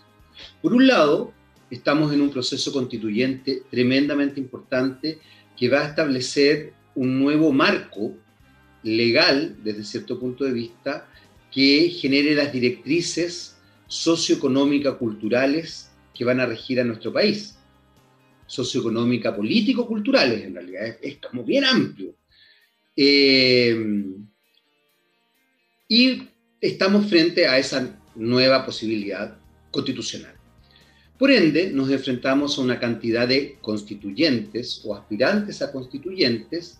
Por 0.62 0.72
un 0.72 0.86
lado, 0.86 1.32
estamos 1.70 2.12
en 2.12 2.20
un 2.20 2.30
proceso 2.30 2.72
constituyente 2.72 3.62
tremendamente 3.70 4.40
importante 4.40 5.18
que 5.56 5.68
va 5.68 5.80
a 5.80 5.88
establecer 5.88 6.72
un 6.94 7.18
nuevo 7.18 7.52
marco 7.52 8.14
legal, 8.82 9.56
desde 9.62 9.84
cierto 9.84 10.18
punto 10.18 10.44
de 10.44 10.52
vista, 10.52 11.08
que 11.50 11.88
genere 11.90 12.34
las 12.34 12.52
directrices 12.52 13.56
socioeconómicas, 13.86 14.94
culturales 14.94 15.90
que 16.14 16.24
van 16.24 16.40
a 16.40 16.46
regir 16.46 16.80
a 16.80 16.84
nuestro 16.84 17.12
país. 17.12 17.58
Socioeconómica, 18.46 19.34
político, 19.34 19.86
culturales, 19.86 20.44
en 20.44 20.54
realidad, 20.54 20.86
es, 20.86 20.98
es 21.02 21.16
como 21.18 21.42
bien 21.42 21.64
amplio. 21.64 22.14
Eh, 22.94 24.04
y 25.88 26.22
estamos 26.60 27.08
frente 27.08 27.46
a 27.46 27.58
esa 27.58 27.98
nueva 28.14 28.64
posibilidad 28.64 29.36
constitucional. 29.70 30.34
Por 31.18 31.30
ende, 31.30 31.70
nos 31.70 31.90
enfrentamos 31.90 32.58
a 32.58 32.62
una 32.62 32.78
cantidad 32.78 33.26
de 33.26 33.56
constituyentes 33.60 34.82
o 34.84 34.94
aspirantes 34.94 35.62
a 35.62 35.72
constituyentes 35.72 36.78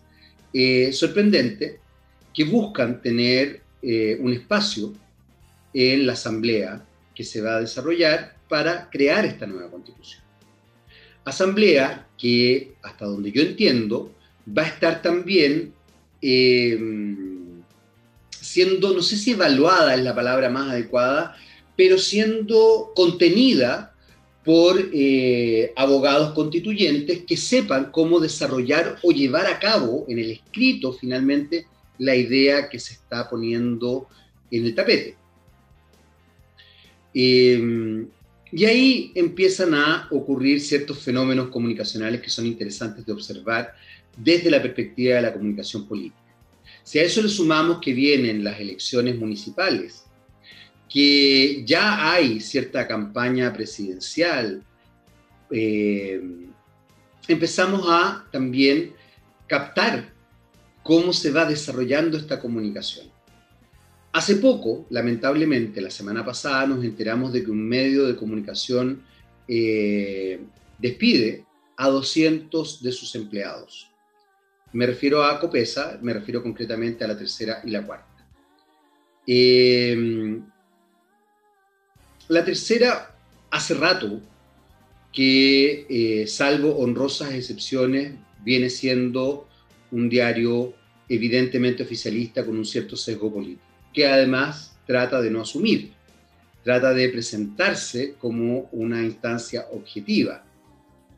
eh, 0.53 0.93
sorprendente 0.93 1.81
que 2.35 2.45
buscan 2.45 3.01
tener 3.01 3.63
eh, 3.83 4.19
un 4.21 4.33
espacio 4.33 4.93
en 5.73 6.07
la 6.07 6.13
asamblea 6.13 6.85
que 7.15 7.25
se 7.25 7.41
va 7.41 7.57
a 7.57 7.61
desarrollar 7.61 8.37
para 8.49 8.89
crear 8.91 9.25
esta 9.25 9.47
nueva 9.47 9.71
constitución. 9.71 10.23
Asamblea 11.25 12.07
que, 12.17 12.75
hasta 12.83 13.07
donde 13.07 13.33
yo 13.33 13.43
entiendo, 13.43 14.15
va 14.47 14.63
a 14.63 14.69
estar 14.69 15.03
también 15.03 15.73
eh, 16.23 16.79
siendo, 18.57 18.95
no 18.95 19.03
sé 19.03 19.19
si 19.19 19.33
evaluada 19.33 19.95
es 19.95 20.03
la 20.03 20.15
palabra 20.15 20.49
más 20.49 20.71
adecuada, 20.71 21.37
pero 21.77 21.99
siendo 21.99 22.91
contenida 22.97 23.95
por 24.47 24.83
eh, 24.95 25.75
abogados 25.77 26.33
constituyentes 26.33 27.25
que 27.27 27.37
sepan 27.37 27.91
cómo 27.93 28.19
desarrollar 28.19 28.99
o 29.03 29.13
llevar 29.13 29.47
a 29.47 29.59
cabo 29.59 30.07
en 30.09 30.21
el 30.21 30.31
escrito 30.31 30.95
finalmente 30.95 31.67
la 31.99 32.17
idea 32.17 32.71
que 32.71 32.79
se 32.79 32.95
está 32.95 33.29
poniendo 33.29 34.09
en 34.51 34.65
el 34.65 34.75
tapete. 34.75 35.17
Em, 37.13 38.09
y 38.53 38.65
ahí 38.65 39.13
empiezan 39.15 39.75
a 39.75 40.09
ocurrir 40.11 40.63
ciertos 40.63 40.99
fenómenos 41.01 41.49
comunicacionales 41.49 42.23
que 42.23 42.31
son 42.31 42.47
interesantes 42.47 43.05
de 43.05 43.13
observar 43.13 43.75
desde 44.17 44.51
la 44.51 44.63
perspectiva 44.63 45.17
de 45.17 45.23
la 45.23 45.35
comunicación 45.35 45.87
política. 45.87 46.26
Si 46.87 47.01
a 47.01 47.03
eso 47.03 47.21
le 47.21 47.29
sumamos 47.29 47.81
que 47.81 47.93
vienen 47.93 48.45
las 48.45 48.61
elecciones 48.61 49.19
municipales, 49.19 50.05
que 50.89 51.65
ya 51.67 52.13
hay 52.13 52.39
cierta 52.39 52.87
campaña 52.87 53.53
presidencial, 53.53 54.63
eh, 55.51 56.23
empezamos 57.27 57.87
a 57.89 58.25
también 58.31 58.93
captar 59.49 60.15
cómo 60.85 61.13
se 61.13 61.33
va 61.33 61.45
desarrollando 61.45 62.17
esta 62.17 62.39
comunicación. 62.39 63.09
Hace 64.13 64.37
poco, 64.37 64.87
lamentablemente, 64.89 65.81
la 65.81 65.91
semana 65.91 66.25
pasada 66.25 66.69
nos 66.69 66.85
enteramos 66.85 67.33
de 67.33 67.43
que 67.43 67.51
un 67.51 67.69
medio 67.69 68.07
de 68.07 68.15
comunicación 68.15 69.03
eh, 69.49 70.39
despide 70.79 71.45
a 71.77 71.89
200 71.89 72.81
de 72.81 72.93
sus 72.93 73.13
empleados. 73.17 73.91
Me 74.77 74.85
refiero 74.85 75.25
a 75.25 75.41
Copesa, 75.41 75.99
me 76.03 76.13
refiero 76.13 76.43
concretamente 76.43 77.03
a 77.03 77.09
la 77.09 77.17
tercera 77.17 77.63
y 77.65 77.71
la 77.71 77.83
cuarta. 77.83 78.29
Eh, 79.27 80.39
la 82.29 82.45
tercera, 82.45 83.17
hace 83.51 83.73
rato 83.73 84.21
que, 85.15 85.87
eh, 85.89 86.27
salvo 86.27 86.77
honrosas 86.77 87.33
excepciones, 87.33 88.17
viene 88.45 88.69
siendo 88.69 89.49
un 89.93 90.11
diario 90.11 90.75
evidentemente 91.09 91.83
oficialista 91.83 92.45
con 92.45 92.59
un 92.59 92.67
cierto 92.67 92.97
sesgo 92.97 93.33
político, 93.33 93.63
que 93.95 94.07
además 94.07 94.77
trata 94.87 95.23
de 95.23 95.31
no 95.31 95.41
asumir, 95.41 95.93
trata 96.63 96.93
de 96.93 97.09
presentarse 97.09 98.17
como 98.19 98.69
una 98.73 99.03
instancia 99.03 99.69
objetiva, 99.73 100.45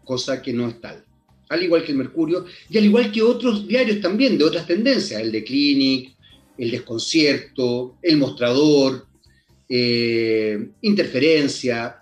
cosa 0.05 0.41
que 0.43 0.53
no 0.53 0.69
es 0.69 0.81
tal. 0.81 1.08
Al 1.49 1.63
igual 1.63 1.85
que 1.85 1.93
el 1.93 1.99
Mercurio 1.99 2.45
y 2.69 2.79
al 2.79 2.85
igual 2.85 3.11
que 3.11 3.23
otros 3.23 3.67
diarios 3.67 4.01
también 4.01 4.37
de 4.37 4.45
otras 4.45 4.67
tendencias, 4.67 5.21
el 5.21 5.33
de 5.33 5.45
Clinic, 5.45 6.15
el 6.59 6.71
Desconcierto, 6.71 7.97
el 8.03 8.19
Mostrador, 8.19 9.07
eh, 9.69 10.69
interferencia. 10.83 11.97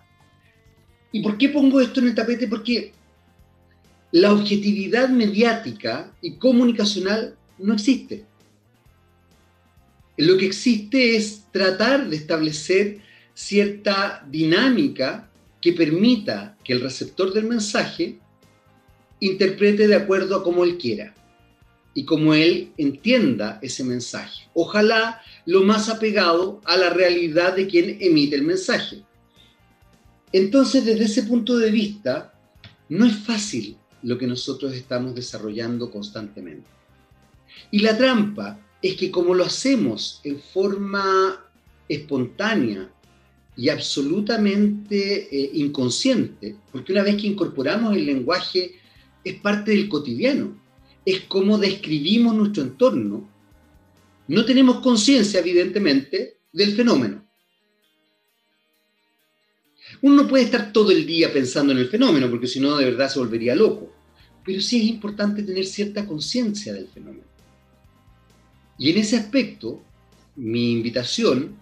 ¿Y 1.13 1.23
por 1.23 1.39
qué 1.39 1.49
pongo 1.51 1.81
esto 1.81 2.01
en 2.01 2.09
el 2.09 2.15
tapete? 2.15 2.49
Porque 2.49 2.93
la 4.13 4.33
objetividad 4.33 5.09
mediática 5.09 6.13
y 6.23 6.37
comunicacional 6.37 7.37
no 7.59 7.75
existe. 7.75 8.25
Lo 10.17 10.37
que 10.39 10.47
existe 10.47 11.17
es 11.17 11.45
tratar 11.53 12.09
de 12.09 12.17
establecer 12.17 12.99
cierta 13.35 14.27
dinámica 14.31 15.31
que 15.61 15.73
permita 15.73 16.57
que 16.65 16.73
el 16.73 16.81
receptor 16.81 17.35
del 17.35 17.45
mensaje 17.45 18.19
interprete 19.21 19.89
de 19.89 19.97
acuerdo 19.97 20.37
a 20.37 20.45
como 20.45 20.65
él 20.65 20.79
quiera 20.79 21.15
y 21.95 22.05
como 22.05 22.35
él 22.35 22.73
entienda 22.77 23.59
ese 23.63 23.83
mensaje. 23.83 24.49
Ojalá 24.53 25.23
lo 25.47 25.63
más 25.63 25.89
apegado 25.89 26.61
a 26.65 26.77
la 26.77 26.91
realidad 26.91 27.57
de 27.57 27.67
quien 27.67 27.97
emite 28.01 28.37
el 28.37 28.43
mensaje. 28.43 29.03
Entonces, 30.33 30.85
desde 30.85 31.05
ese 31.05 31.23
punto 31.23 31.57
de 31.57 31.71
vista, 31.71 32.35
no 32.91 33.07
es 33.07 33.17
fácil 33.17 33.79
lo 34.03 34.19
que 34.19 34.27
nosotros 34.27 34.75
estamos 34.75 35.15
desarrollando 35.15 35.91
constantemente. 35.91 36.69
Y 37.71 37.79
la 37.79 37.97
trampa 37.97 38.61
es 38.83 38.97
que 38.97 39.11
como 39.11 39.35
lo 39.35 39.45
hacemos 39.45 40.21
en 40.23 40.39
forma 40.39 41.45
espontánea 41.89 42.91
y 43.57 43.71
absolutamente 43.71 45.35
eh, 45.35 45.51
inconsciente, 45.55 46.57
porque 46.71 46.93
una 46.93 47.03
vez 47.03 47.17
que 47.17 47.27
incorporamos 47.27 47.97
el 47.97 48.05
lenguaje 48.05 48.75
es 49.27 49.41
parte 49.41 49.73
del 49.73 49.89
cotidiano, 49.89 50.57
es 51.05 51.23
cómo 51.23 51.59
describimos 51.59 52.33
nuestro 52.33 52.63
entorno. 52.63 53.29
No 54.29 54.45
tenemos 54.45 54.79
conciencia, 54.79 55.41
evidentemente, 55.41 56.39
del 56.53 56.77
fenómeno. 56.77 57.27
Uno 60.03 60.23
no 60.23 60.29
puede 60.29 60.45
estar 60.45 60.73
todo 60.73 60.93
el 60.93 61.05
día 61.05 61.33
pensando 61.33 61.73
en 61.73 61.79
el 61.79 61.89
fenómeno, 61.89 62.31
porque 62.31 62.47
si 62.47 62.61
no, 62.61 62.77
de 62.77 62.85
verdad 62.85 63.09
se 63.09 63.19
volvería 63.19 63.57
loco. 63.57 63.93
Pero 64.45 64.61
sí 64.61 64.79
es 64.79 64.85
importante 64.85 65.43
tener 65.43 65.67
cierta 65.67 66.07
conciencia 66.07 66.73
del 66.73 66.87
fenómeno. 66.87 67.27
Y 68.79 68.91
en 68.91 68.99
ese 68.99 69.17
aspecto, 69.17 69.83
mi 70.37 70.71
invitación 70.71 71.57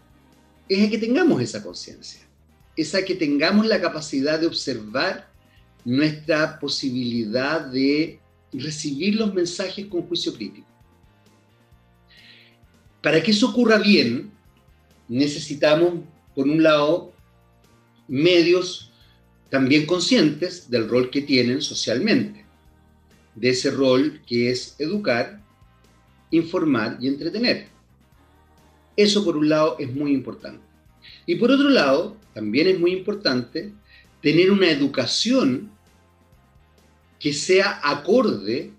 es 0.68 0.87
a 0.87 0.90
que 0.90 0.98
tengamos 0.98 1.40
esa 1.40 1.62
conciencia, 1.62 2.20
es 2.77 2.94
a 2.94 3.03
que 3.07 3.14
tengamos 3.14 3.66
la 3.66 3.81
capacidad 3.81 4.38
de 4.38 4.48
observar 4.48 5.33
nuestra 5.85 6.59
posibilidad 6.59 7.61
de 7.61 8.18
recibir 8.53 9.16
los 9.16 9.35
mensajes 9.35 9.87
con 9.87 10.03
juicio 10.03 10.35
crítico. 10.35 10.66
Para 13.03 13.23
que 13.23 13.33
eso 13.33 13.51
ocurra 13.51 13.79
bien, 13.79 14.31
necesitamos, 15.09 15.94
por 16.35 16.49
un 16.49 16.62
lado, 16.62 17.12
medios 18.09 18.90
también 19.51 19.87
conscientes 19.87 20.70
del 20.70 20.88
rol 20.88 21.11
que 21.11 21.20
tienen 21.20 21.61
socialmente, 21.61 22.44
de 23.35 23.51
ese 23.51 23.70
rol 23.70 24.23
que 24.27 24.51
es 24.51 24.75
educar, 24.79 25.40
informar 26.31 26.97
y 27.01 27.09
entretener. 27.09 27.68
Eso 28.97 29.25
por 29.25 29.37
un 29.37 29.49
lado 29.49 29.77
es 29.79 29.92
muy 29.92 30.12
importante. 30.12 30.64
Y 31.27 31.37
por 31.37 31.51
otro 31.51 31.68
lado, 31.68 32.16
también 32.33 32.68
es 32.68 32.81
muy 32.81 32.92
importante 32.92 33.73
tener 34.23 34.51
una 34.51 34.70
educación 34.70 35.73
que 37.24 37.32
sea 37.32 37.80
acorde 37.82 38.70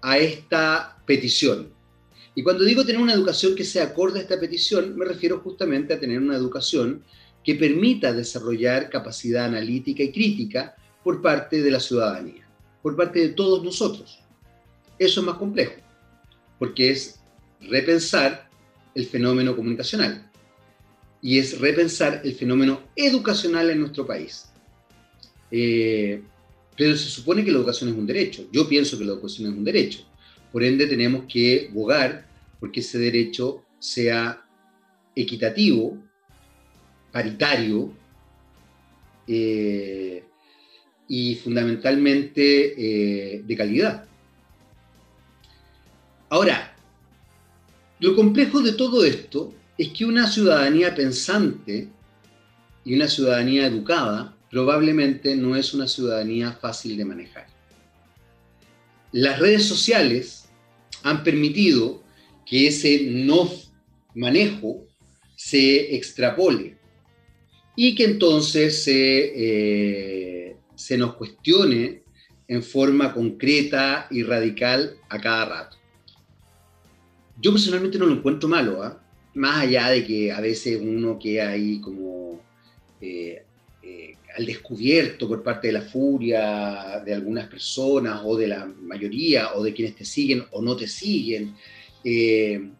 a 0.00 0.18
esta 0.18 1.00
petición. 1.06 1.72
Y 2.34 2.42
cuando 2.42 2.64
digo 2.64 2.84
tener 2.84 3.00
una 3.00 3.12
educación 3.12 3.54
que 3.54 3.62
sea 3.62 3.84
acorde 3.84 4.18
a 4.18 4.22
esta 4.22 4.40
petición, 4.40 4.96
me 4.96 5.04
refiero 5.04 5.38
justamente 5.38 5.94
a 5.94 6.00
tener 6.00 6.18
una 6.18 6.34
educación 6.34 7.04
que 7.44 7.54
permita 7.54 8.12
desarrollar 8.12 8.90
capacidad 8.90 9.44
analítica 9.44 10.02
y 10.02 10.10
crítica 10.10 10.74
por 11.04 11.22
parte 11.22 11.62
de 11.62 11.70
la 11.70 11.78
ciudadanía, 11.78 12.44
por 12.82 12.96
parte 12.96 13.20
de 13.20 13.28
todos 13.28 13.62
nosotros. 13.62 14.18
Eso 14.98 15.20
es 15.20 15.26
más 15.26 15.36
complejo, 15.36 15.74
porque 16.58 16.90
es 16.90 17.20
repensar 17.60 18.50
el 18.96 19.06
fenómeno 19.06 19.54
comunicacional 19.54 20.28
y 21.20 21.38
es 21.38 21.60
repensar 21.60 22.20
el 22.24 22.34
fenómeno 22.34 22.80
educacional 22.96 23.70
en 23.70 23.78
nuestro 23.78 24.04
país. 24.04 24.50
Eh, 25.52 26.20
pero 26.76 26.96
se 26.96 27.08
supone 27.08 27.44
que 27.44 27.50
la 27.50 27.58
educación 27.58 27.90
es 27.90 27.96
un 27.96 28.06
derecho. 28.06 28.48
Yo 28.52 28.68
pienso 28.68 28.98
que 28.98 29.04
la 29.04 29.12
educación 29.12 29.50
es 29.50 29.56
un 29.56 29.64
derecho. 29.64 30.00
Por 30.50 30.62
ende, 30.62 30.86
tenemos 30.86 31.24
que 31.28 31.68
abogar 31.70 32.26
porque 32.60 32.80
ese 32.80 32.98
derecho 32.98 33.64
sea 33.78 34.44
equitativo, 35.14 35.98
paritario 37.10 37.92
eh, 39.26 40.24
y 41.08 41.34
fundamentalmente 41.36 43.34
eh, 43.36 43.42
de 43.44 43.56
calidad. 43.56 44.06
Ahora, 46.28 46.74
lo 48.00 48.16
complejo 48.16 48.62
de 48.62 48.72
todo 48.72 49.04
esto 49.04 49.52
es 49.76 49.88
que 49.90 50.04
una 50.04 50.26
ciudadanía 50.26 50.94
pensante 50.94 51.88
y 52.84 52.94
una 52.94 53.06
ciudadanía 53.06 53.66
educada 53.66 54.34
probablemente 54.52 55.34
no 55.34 55.56
es 55.56 55.72
una 55.72 55.88
ciudadanía 55.88 56.52
fácil 56.52 56.98
de 56.98 57.06
manejar. 57.06 57.46
Las 59.10 59.38
redes 59.38 59.64
sociales 59.64 60.50
han 61.02 61.24
permitido 61.24 62.02
que 62.44 62.66
ese 62.66 63.02
no 63.04 63.50
manejo 64.14 64.86
se 65.34 65.96
extrapole 65.96 66.76
y 67.76 67.94
que 67.94 68.04
entonces 68.04 68.84
se, 68.84 69.32
eh, 69.34 70.56
se 70.74 70.98
nos 70.98 71.14
cuestione 71.14 72.02
en 72.46 72.62
forma 72.62 73.14
concreta 73.14 74.06
y 74.10 74.22
radical 74.22 74.98
a 75.08 75.18
cada 75.18 75.46
rato. 75.46 75.78
Yo 77.40 77.52
personalmente 77.52 77.98
no 77.98 78.04
lo 78.04 78.12
encuentro 78.12 78.50
malo, 78.50 78.82
¿ah? 78.82 79.02
más 79.32 79.62
allá 79.62 79.88
de 79.88 80.04
que 80.04 80.30
a 80.30 80.42
veces 80.42 80.78
uno 80.78 81.18
queda 81.18 81.48
ahí 81.48 81.80
como 81.80 82.38
eh, 83.00 83.46
al 84.36 84.46
descubierto 84.46 85.28
por 85.28 85.42
parte 85.42 85.68
de 85.68 85.74
la 85.74 85.82
furia 85.82 87.02
de 87.04 87.14
algunas 87.14 87.48
personas 87.48 88.20
o 88.24 88.36
de 88.36 88.48
la 88.48 88.66
mayoría 88.66 89.54
o 89.54 89.62
de 89.62 89.72
quienes 89.72 89.96
te 89.96 90.04
siguen 90.04 90.44
o 90.50 90.62
no 90.62 90.76
te 90.76 90.86
siguen, 90.86 91.54
eh, 92.04 92.70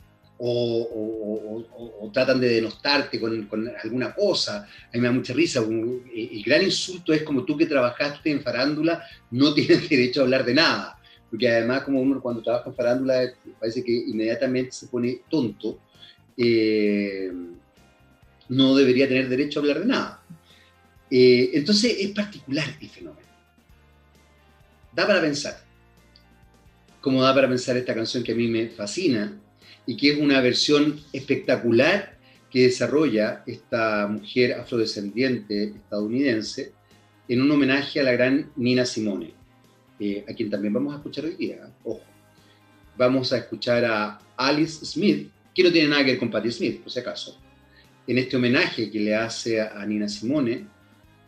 o, 0.45 2.11
tratan 2.13 2.41
de 2.41 2.49
denostarte 2.49 3.21
con, 3.21 3.73
alguna 3.83 4.15
cosa. 4.15 4.67
A 4.67 4.91
mí 4.93 5.01
me 5.01 5.09
da 5.09 5.13
mucha 5.13 5.33
risa. 5.33 5.61
el 5.61 6.43
gran 6.45 6.63
insulto 6.63 7.13
es 7.13 7.23
como 7.23 7.45
tú 7.45 7.57
que 7.57 7.67
trabajaste 7.67 8.31
en 8.31 8.43
farándula 8.43 9.05
no 9.31 9.55
tienes 9.55 9.89
derecho 9.89 10.21
a 10.21 10.25
hablar 10.25 10.45
de 10.45 10.55
nada. 10.55 10.99
Porque 11.31 11.49
además 11.49 11.83
como 11.83 12.01
uno 12.01 12.21
cuando 12.21 12.43
trabaja 12.43 12.69
en 12.69 12.77
farándula 12.77 13.33
parece 13.59 13.83
que 13.83 13.93
inmediatamente 13.93 14.73
se 14.73 14.89
pone 14.89 15.21
tonto, 15.31 15.79
eh, 16.37 17.33
no 18.49 18.75
debería 18.75 19.09
tener 19.09 19.29
derecho 19.29 19.61
a 19.61 19.63
hablar 19.63 19.81
de 19.81 19.87
nada. 19.87 20.23
Eh, 21.15 21.51
entonces 21.53 21.95
es 21.99 22.11
particular 22.13 22.67
el 22.81 22.89
fenómeno. 22.89 23.29
Da 24.95 25.07
para 25.07 25.21
pensar. 25.21 25.63
Como 27.03 27.23
da 27.23 27.35
para 27.35 27.51
pensar 27.51 27.77
esta 27.77 27.95
canción 27.95 28.25
que 28.25 28.33
a 28.33 28.35
mí 28.35 28.49
me 28.49 28.69
fascina, 28.69 29.39
y 29.85 29.95
que 29.95 30.13
es 30.13 30.19
una 30.19 30.41
versión 30.41 30.99
espectacular 31.13 32.17
que 32.51 32.63
desarrolla 32.63 33.43
esta 33.47 34.07
mujer 34.07 34.55
afrodescendiente 34.55 35.65
estadounidense 35.65 36.73
en 37.29 37.43
un 37.43 37.51
homenaje 37.51 38.01
a 38.01 38.05
la 38.05 38.13
gran 38.13 38.51
Nina 38.57 38.87
Simone, 38.87 39.35
eh, 40.01 40.25
a 40.27 40.33
quien 40.33 40.49
también 40.49 40.73
vamos 40.73 40.95
a 40.95 40.97
escuchar 40.97 41.27
hoy 41.27 41.37
día. 41.37 41.71
Ojo, 41.85 42.01
vamos 42.97 43.35
a 43.35 43.39
escuchar 43.39 43.85
a 43.85 44.19
Alice 44.37 44.87
Smith, 44.87 45.31
que 45.55 45.63
no 45.63 45.71
tiene 45.71 45.89
nada 45.89 46.05
que 46.05 46.13
ver 46.13 46.19
con 46.19 46.31
Patti 46.31 46.51
Smith, 46.51 46.81
por 46.81 46.91
si 46.91 47.01
acaso, 47.01 47.39
en 48.07 48.17
este 48.17 48.37
homenaje 48.37 48.91
que 48.91 49.01
le 49.01 49.15
hace 49.15 49.61
a 49.61 49.85
Nina 49.85 50.09
Simone, 50.09 50.67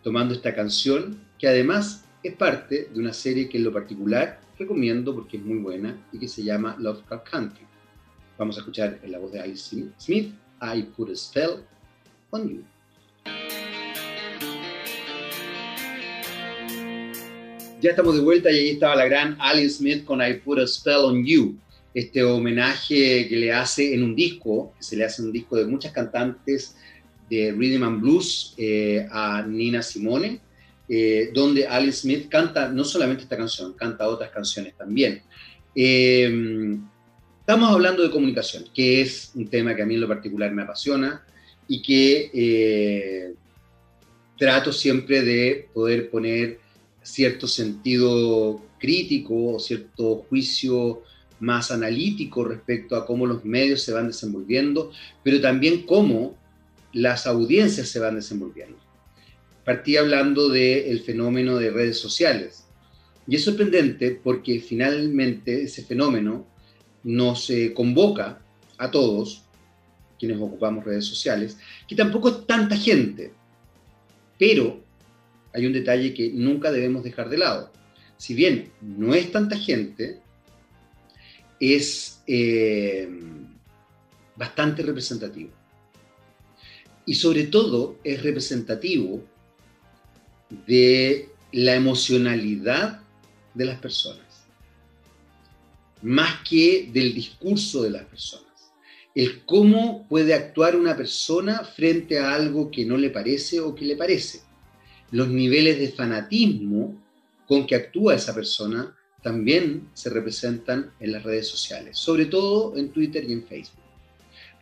tomando 0.05 0.35
esta 0.35 0.55
canción, 0.55 1.19
que 1.39 1.49
además 1.49 2.05
es 2.23 2.37
parte 2.37 2.91
de 2.93 3.01
una 3.01 3.15
serie 3.15 3.49
que 3.49 3.57
en 3.57 3.65
lo 3.65 3.73
particular 3.73 4.39
recomiendo 4.59 5.15
porque 5.15 5.39
es 5.39 5.43
muy 5.43 5.59
buena 5.59 5.99
y 6.13 6.19
que 6.19 6.29
se 6.29 6.45
llama 6.45 6.77
Love 6.79 7.03
Car 7.09 7.25
Country. 7.25 7.65
Vamos 8.37 8.57
a 8.57 8.61
escuchar 8.61 9.01
en 9.03 9.11
la 9.11 9.19
voz 9.19 9.33
de 9.33 9.41
Alice 9.41 9.75
Smith, 9.99 10.35
I 10.61 10.83
Put 10.95 11.11
a 11.11 11.17
Spell 11.17 11.65
on 12.31 12.49
You. 12.51 12.65
Ya 17.81 17.91
estamos 17.91 18.15
de 18.15 18.21
vuelta 18.21 18.53
y 18.53 18.57
ahí 18.57 18.69
estaba 18.71 18.97
la 18.97 19.07
gran 19.07 19.37
Alice 19.41 19.79
Smith 19.79 20.05
con 20.05 20.21
I 20.21 20.35
Put 20.35 20.59
a 20.59 20.67
Spell 20.67 21.05
on 21.05 21.25
You, 21.25 21.57
este 21.95 22.23
homenaje 22.23 23.27
que 23.27 23.37
le 23.37 23.53
hace 23.53 23.95
en 23.95 24.03
un 24.03 24.15
disco, 24.15 24.75
que 24.77 24.85
se 24.85 24.97
le 24.97 25.05
hace 25.05 25.23
un 25.23 25.33
disco 25.33 25.57
de 25.57 25.65
muchas 25.65 25.93
cantantes 25.93 26.77
de 27.29 27.53
Rhythm 27.53 27.83
and 27.83 28.01
Blues 28.01 28.55
eh, 28.57 29.07
a 29.11 29.43
Nina 29.43 29.83
Simone, 29.83 30.41
eh, 30.89 31.31
donde 31.33 31.67
Alice 31.67 32.03
Smith 32.03 32.29
canta 32.29 32.69
no 32.69 32.85
solamente 32.85 33.23
esta 33.23 33.37
canción, 33.37 33.73
canta 33.75 34.09
otras 34.09 34.31
canciones 34.31 34.75
también. 34.77 35.23
Eh, 35.75 36.79
Estamos 37.47 37.71
hablando 37.71 38.03
de 38.03 38.11
comunicación, 38.11 38.65
que 38.75 39.03
es 39.03 39.33
un 39.35 39.49
tema 39.49 39.77
que 39.77 39.83
a 39.83 39.85
mí 39.85 39.97
en 39.97 40.01
lo 40.01 40.09
particular 40.09 40.51
me 40.51 40.63
apasiona 40.63 41.23
y 41.69 41.83
que 41.83 42.31
eh, 42.33 43.35
trato 44.39 44.73
siempre 44.73 45.21
de 45.21 45.69
poder 45.75 46.09
poner 46.09 46.59
cierto 47.03 47.47
sentido 47.47 48.63
crítico 48.79 49.57
o 49.57 49.61
cierto 49.61 50.25
juicio 50.27 51.03
más 51.39 51.71
analítico 51.71 52.45
respecto 52.45 52.97
a 52.97 53.05
cómo 53.05 53.27
los 53.27 53.45
medios 53.45 53.83
se 53.83 53.93
van 53.93 54.07
desenvolviendo, 54.07 54.91
pero 55.23 55.39
también 55.39 55.83
cómo 55.83 56.39
las 56.95 57.27
audiencias 57.27 57.89
se 57.89 58.01
van 58.01 58.15
desenvolviendo. 58.15 58.79
Partí 59.65 59.97
hablando 59.97 60.49
del 60.49 61.01
fenómeno 61.01 61.57
de 61.57 61.71
redes 61.71 61.99
sociales. 61.99 62.65
Y 63.27 63.37
es 63.37 63.45
sorprendente 63.45 64.19
porque 64.23 64.61
finalmente 64.61 65.65
ese 65.65 65.85
fenómeno 65.85 66.47
nos 67.03 67.51
convoca 67.75 68.41
a 68.79 68.91
todos, 68.91 69.45
quienes 70.19 70.39
ocupamos 70.39 70.85
redes 70.85 71.05
sociales, 71.05 71.59
que 71.87 71.97
tampoco 71.97 72.29
es 72.29 72.47
tanta 72.47 72.77
gente, 72.77 73.33
pero 74.39 74.83
hay 75.53 75.67
un 75.67 75.73
detalle 75.73 76.13
que 76.15 76.31
nunca 76.31 76.71
debemos 76.71 77.05
dejar 77.05 77.29
de 77.29 77.39
lado. 77.39 77.73
Si 78.17 78.35
bien 78.35 78.71
no 78.81 79.15
es 79.15 79.31
tanta 79.31 79.57
gente, 79.57 80.21
es 81.61 82.23
eh, 82.27 83.09
bastante 84.37 84.83
representativo. 84.83 85.51
Y 87.07 87.15
sobre 87.15 87.45
todo 87.45 87.99
es 88.05 88.23
representativo 88.23 89.23
de 90.67 91.29
la 91.53 91.75
emocionalidad 91.75 93.01
de 93.55 93.65
las 93.65 93.79
personas 93.79 94.25
más 96.05 96.47
que 96.49 96.91
del 96.93 97.15
discurso 97.15 97.83
de 97.83 97.91
las 97.91 98.05
personas. 98.05 98.45
El 99.15 99.45
cómo 99.45 100.07
puede 100.07 100.35
actuar 100.35 100.77
una 100.77 100.97
persona 100.97 101.65
frente 101.65 102.19
a 102.19 102.35
algo 102.35 102.71
que 102.71 102.85
no 102.85 102.99
le 102.99 103.11
parece 103.11 103.61
o 103.61 103.75
que 103.75 103.87
le 103.87 103.97
parece. 103.97 104.43
Los 105.11 105.29
niveles 105.29 105.79
de 105.79 105.93
fanatismo 105.93 107.03
con 107.47 107.67
que 107.67 107.75
actúa 107.75 108.17
esa 108.17 108.35
persona 108.35 108.95
también 109.23 109.89
se 109.95 110.11
representan 110.11 110.93
en 111.01 111.13
las 111.13 111.23
redes 111.23 111.49
sociales, 111.49 111.97
sobre 111.97 112.27
todo 112.27 112.77
en 112.77 112.91
Twitter 112.91 113.25
y 113.27 113.33
en 113.33 113.47
Facebook. 113.47 113.84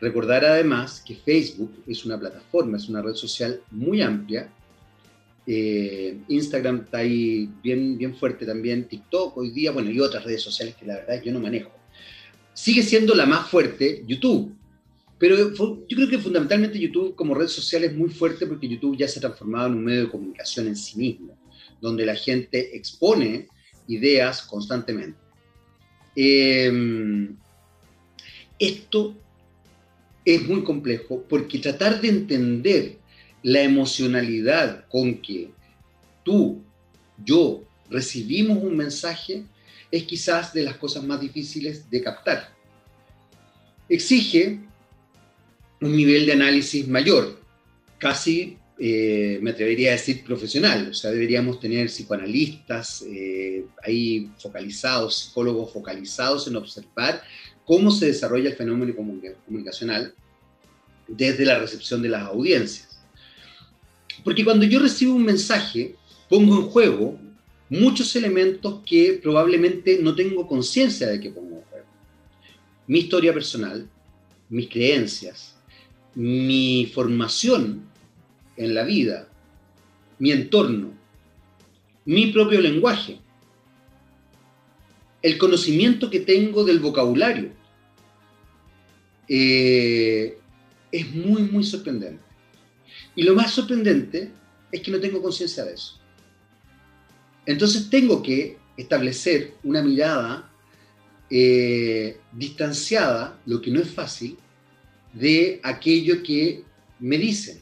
Recordar 0.03 0.45
además 0.45 1.03
que 1.07 1.15
Facebook 1.15 1.83
es 1.87 2.05
una 2.05 2.21
plataforma, 2.21 2.77
es 2.77 2.91
una 2.91 3.01
red 3.01 3.15
social 3.15 3.63
muy 3.71 4.03
amplia 4.03 4.53
eh, 5.47 6.19
Instagram 6.29 6.83
está 6.85 6.99
ahí 6.99 7.49
bien, 7.63 7.99
bien 7.99 8.15
fuerte 8.15 8.47
también, 8.47 8.87
TikTok 8.87 9.37
hoy 9.37 9.51
día, 9.51 9.73
bueno, 9.73 9.91
y 9.91 9.99
otras 9.99 10.25
redes 10.25 10.43
sociales 10.43 10.77
que 10.77 10.87
la 10.87 10.97
verdad 10.97 11.23
yo 11.23 11.33
no 11.33 11.41
manejo. 11.41 11.73
Sigue 12.53 12.83
siendo 12.83 13.15
la 13.15 13.27
más 13.27 13.49
fuerte 13.49 14.05
YouTube, 14.07 14.55
pero 15.19 15.37
yo 15.37 15.97
creo 15.97 16.09
que 16.09 16.19
fundamentalmente 16.19 16.79
YouTube 16.79 17.15
como 17.15 17.35
red 17.35 17.49
social 17.49 17.85
es 17.85 17.95
muy 17.95 18.11
fuerte 18.11 18.47
porque 18.47 18.69
YouTube 18.69 18.97
ya 18.97 19.09
se 19.09 19.19
ha 19.19 19.23
transformado 19.23 19.69
en 19.69 19.75
un 19.75 19.85
medio 19.85 20.03
de 20.03 20.11
comunicación 20.11 20.69
en 20.69 20.77
sí 20.77 20.99
mismo, 20.99 21.37
donde 21.81 22.07
la 22.07 22.15
gente 22.15 22.77
expone 22.77 23.49
ideas 23.89 24.43
constantemente. 24.43 25.19
Em, 26.15 27.37
esto 28.59 29.17
es 30.25 30.47
muy 30.49 30.63
complejo 30.65 31.25
porque 31.29 31.59
tratar 31.59 32.01
de 32.01 32.09
entender 32.09 32.99
la 33.43 33.63
emocionalidad 33.63 34.87
con 34.89 35.21
que 35.21 35.51
tú, 36.23 36.63
yo, 37.25 37.65
recibimos 37.91 38.63
un 38.63 38.77
mensaje 38.77 39.45
es 39.91 40.05
quizás 40.05 40.53
de 40.55 40.63
las 40.63 40.77
cosas 40.77 41.05
más 41.05 41.21
difíciles 41.21 41.91
de 41.91 42.03
captar. 42.03 42.55
Exige 43.89 44.61
un 45.81 45.97
nivel 45.97 46.25
de 46.25 46.33
análisis 46.33 46.87
mayor, 46.89 47.41
casi 47.99 48.57
eh, 48.79 49.39
me 49.43 49.51
atrevería 49.51 49.91
a 49.91 49.93
decir 49.93 50.25
profesional, 50.25 50.89
o 50.91 50.95
sea, 50.95 51.11
deberíamos 51.11 51.61
tener 51.61 51.89
psicoanalistas 51.89 53.05
eh, 53.07 53.67
ahí 53.85 54.31
focalizados, 54.39 55.19
psicólogos 55.19 55.73
focalizados 55.73 56.49
en 56.49 56.57
observar 56.57 57.23
cómo 57.67 57.91
se 57.91 58.07
desarrolla 58.07 58.51
el 58.51 58.57
fenómeno 58.57 58.95
comunicacional 58.95 60.15
desde 61.09 61.45
la 61.45 61.59
recepción 61.59 62.03
de 62.03 62.09
las 62.09 62.23
audiencias. 62.23 63.01
Porque 64.25 64.45
cuando 64.45 64.65
yo 64.65 64.81
recibo 64.81 65.15
un 65.15 65.25
mensaje, 65.25 65.97
pongo 66.29 66.57
en 66.57 66.63
juego 66.63 67.19
muchos 67.69 68.15
elementos 68.17 68.81
que 68.85 69.19
probablemente 69.23 69.99
no 70.03 70.15
tengo 70.15 70.47
conciencia 70.47 71.09
de 71.09 71.21
que 71.21 71.31
pongo 71.31 71.57
en 71.57 71.63
juego. 71.63 71.87
Mi 72.87 73.01
historia 73.01 73.33
personal, 73.33 73.89
mis 74.49 74.69
creencias, 74.69 75.57
mi 76.15 76.91
formación 76.93 77.87
en 78.57 78.75
la 78.75 78.85
vida, 78.85 79.29
mi 80.19 80.31
entorno, 80.31 80.93
mi 82.05 82.27
propio 82.27 82.61
lenguaje, 82.61 83.22
el 85.23 85.39
conocimiento 85.39 86.11
que 86.11 86.21
tengo 86.21 86.65
del 86.65 86.81
vocabulario. 86.81 87.53
Eh, 89.29 90.37
es 90.91 91.15
muy, 91.15 91.43
muy 91.43 91.65
sorprendente. 91.65 92.23
Y 93.15 93.23
lo 93.23 93.35
más 93.35 93.53
sorprendente 93.53 94.31
es 94.71 94.81
que 94.81 94.91
no 94.91 95.01
tengo 95.01 95.23
conciencia 95.23 95.65
de 95.65 95.75
eso. 95.75 95.99
Entonces 97.47 97.89
tengo 97.89 98.23
que 98.23 98.59
establecer 98.77 99.55
una 99.63 99.83
mirada 99.83 100.51
eh, 101.31 102.19
distanciada, 102.33 103.41
lo 103.47 103.61
que 103.61 103.71
no 103.71 103.81
es 103.81 103.91
fácil, 103.91 104.37
de 105.13 105.61
aquello 105.63 106.23
que 106.23 106.65
me 106.99 107.19
dicen. 107.19 107.61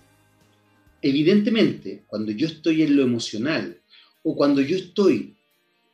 Evidentemente, 1.02 2.04
cuando 2.06 2.32
yo 2.32 2.46
estoy 2.46 2.82
en 2.82 2.96
lo 2.96 3.02
emocional 3.02 3.80
o 4.22 4.36
cuando 4.36 4.60
yo 4.60 4.76
estoy 4.76 5.36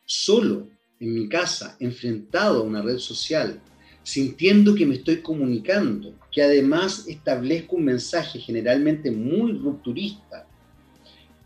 solo 0.04 0.68
en 1.00 1.14
mi 1.14 1.28
casa, 1.28 1.76
enfrentado 1.80 2.60
a 2.60 2.62
una 2.62 2.82
red 2.82 2.98
social, 2.98 3.60
sintiendo 4.02 4.74
que 4.74 4.86
me 4.86 4.96
estoy 4.96 5.20
comunicando, 5.20 6.14
que 6.30 6.42
además 6.42 7.06
establezco 7.08 7.76
un 7.76 7.84
mensaje 7.84 8.38
generalmente 8.38 9.10
muy 9.10 9.52
rupturista, 9.52 10.46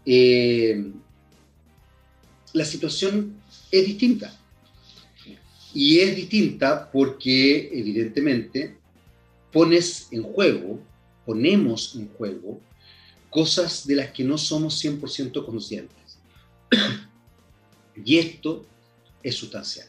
eh, 0.05 0.93
la 2.53 2.65
situación 2.65 3.37
es 3.71 3.87
distinta. 3.87 4.37
Y 5.73 6.01
es 6.01 6.17
distinta 6.17 6.91
porque, 6.91 7.71
evidentemente, 7.73 8.77
pones 9.53 10.09
en 10.11 10.23
juego, 10.23 10.81
ponemos 11.25 11.95
en 11.95 12.09
juego 12.09 12.61
cosas 13.31 13.87
de 13.87 13.95
las 13.95 14.11
que 14.11 14.25
no 14.25 14.37
somos 14.37 14.85
100% 14.85 15.45
conscientes. 15.47 16.19
y 18.05 18.19
esto 18.19 18.67
es 19.23 19.35
sustancial. 19.35 19.89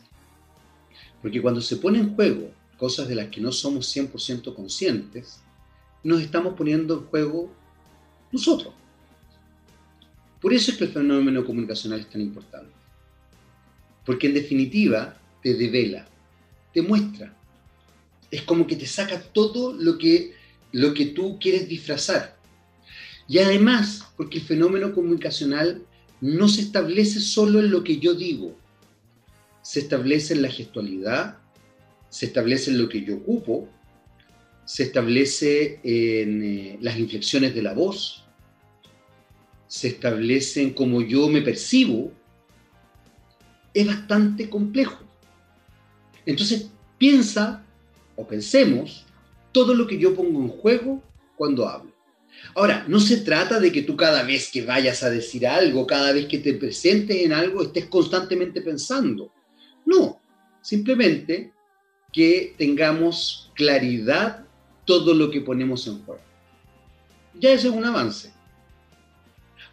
Porque 1.22 1.42
cuando 1.42 1.62
se 1.62 1.78
pone 1.78 2.00
en 2.00 2.16
juego 2.16 2.52
cosas 2.78 3.08
de 3.08 3.16
las 3.16 3.28
que 3.28 3.42
no 3.42 3.52
somos 3.52 3.96
100% 3.96 4.56
conscientes, 4.56 5.40
nos 6.04 6.22
estamos 6.22 6.56
poniendo 6.56 6.96
en 6.96 7.06
juego 7.06 7.54
nosotros. 8.32 8.74
Por 10.42 10.54
eso 10.54 10.72
es 10.72 10.78
que 10.78 10.86
el 10.86 10.92
fenómeno 10.92 11.46
comunicacional 11.46 12.00
es 12.00 12.10
tan 12.10 12.22
importante. 12.22 12.72
Porque 14.04 14.28
en 14.28 14.34
definitiva 14.34 15.16
te 15.44 15.54
devela, 15.54 16.08
te 16.74 16.82
muestra. 16.82 17.36
Es 18.32 18.42
como 18.42 18.66
que 18.66 18.76
te 18.76 18.88
saca 18.88 19.22
todo 19.22 19.74
lo 19.74 20.00
que, 20.00 20.34
lo 20.72 20.94
que 20.96 21.08
tú 21.08 21.38
quieres 21.40 21.68
disfrazar. 21.68 22.36
Y 23.28 23.38
además, 23.38 24.04
porque 24.18 24.40
el 24.40 24.44
fenómeno 24.44 24.94
comunicacional 24.94 25.86
no 26.20 26.48
se 26.48 26.62
establece 26.62 27.20
solo 27.20 27.60
en 27.60 27.70
lo 27.70 27.84
que 27.84 27.98
yo 27.98 28.16
digo, 28.16 28.58
se 29.72 29.80
establece 29.80 30.34
en 30.34 30.42
la 30.42 30.50
gestualidad, 30.50 31.38
se 32.10 32.26
establece 32.26 32.72
en 32.72 32.78
lo 32.78 32.90
que 32.90 33.06
yo 33.06 33.16
ocupo, 33.16 33.70
se 34.66 34.84
establece 34.84 35.80
en 35.82 36.44
eh, 36.44 36.78
las 36.82 37.00
inflexiones 37.00 37.56
de 37.56 37.62
la 37.62 37.74
voz, 37.74 38.26
se 39.68 39.88
establece 39.88 40.62
en 40.62 40.74
cómo 40.74 41.02
yo 41.02 41.30
me 41.30 41.42
percibo, 41.42 42.12
es 43.74 43.88
bastante 43.88 44.50
complejo. 44.50 45.06
Entonces, 46.26 46.70
piensa 46.98 47.66
o 48.18 48.28
pensemos 48.28 49.06
todo 49.54 49.74
lo 49.74 49.88
que 49.88 49.98
yo 49.98 50.14
pongo 50.14 50.42
en 50.42 50.50
juego 50.50 51.02
cuando 51.38 51.66
hablo. 51.66 51.94
Ahora, 52.56 52.84
no 52.90 53.00
se 53.00 53.22
trata 53.22 53.58
de 53.58 53.72
que 53.72 53.84
tú 53.84 53.96
cada 53.96 54.24
vez 54.24 54.52
que 54.52 54.66
vayas 54.66 55.02
a 55.02 55.10
decir 55.10 55.48
algo, 55.48 55.88
cada 55.88 56.12
vez 56.12 56.26
que 56.26 56.40
te 56.40 56.56
presentes 56.56 57.24
en 57.24 57.32
algo, 57.32 57.64
estés 57.64 57.86
constantemente 57.86 58.62
pensando. 58.62 59.32
No, 59.86 60.20
simplemente 60.62 61.52
que 62.12 62.56
tengamos 62.58 63.52
claridad 63.56 64.46
todo 64.86 65.14
lo 65.14 65.32
que 65.32 65.42
ponemos 65.42 65.88
en 65.88 66.04
juego. 66.04 66.22
Ya 67.40 67.52
ese 67.52 67.68
es 67.68 67.74
un 67.74 67.86
avance. 67.86 68.34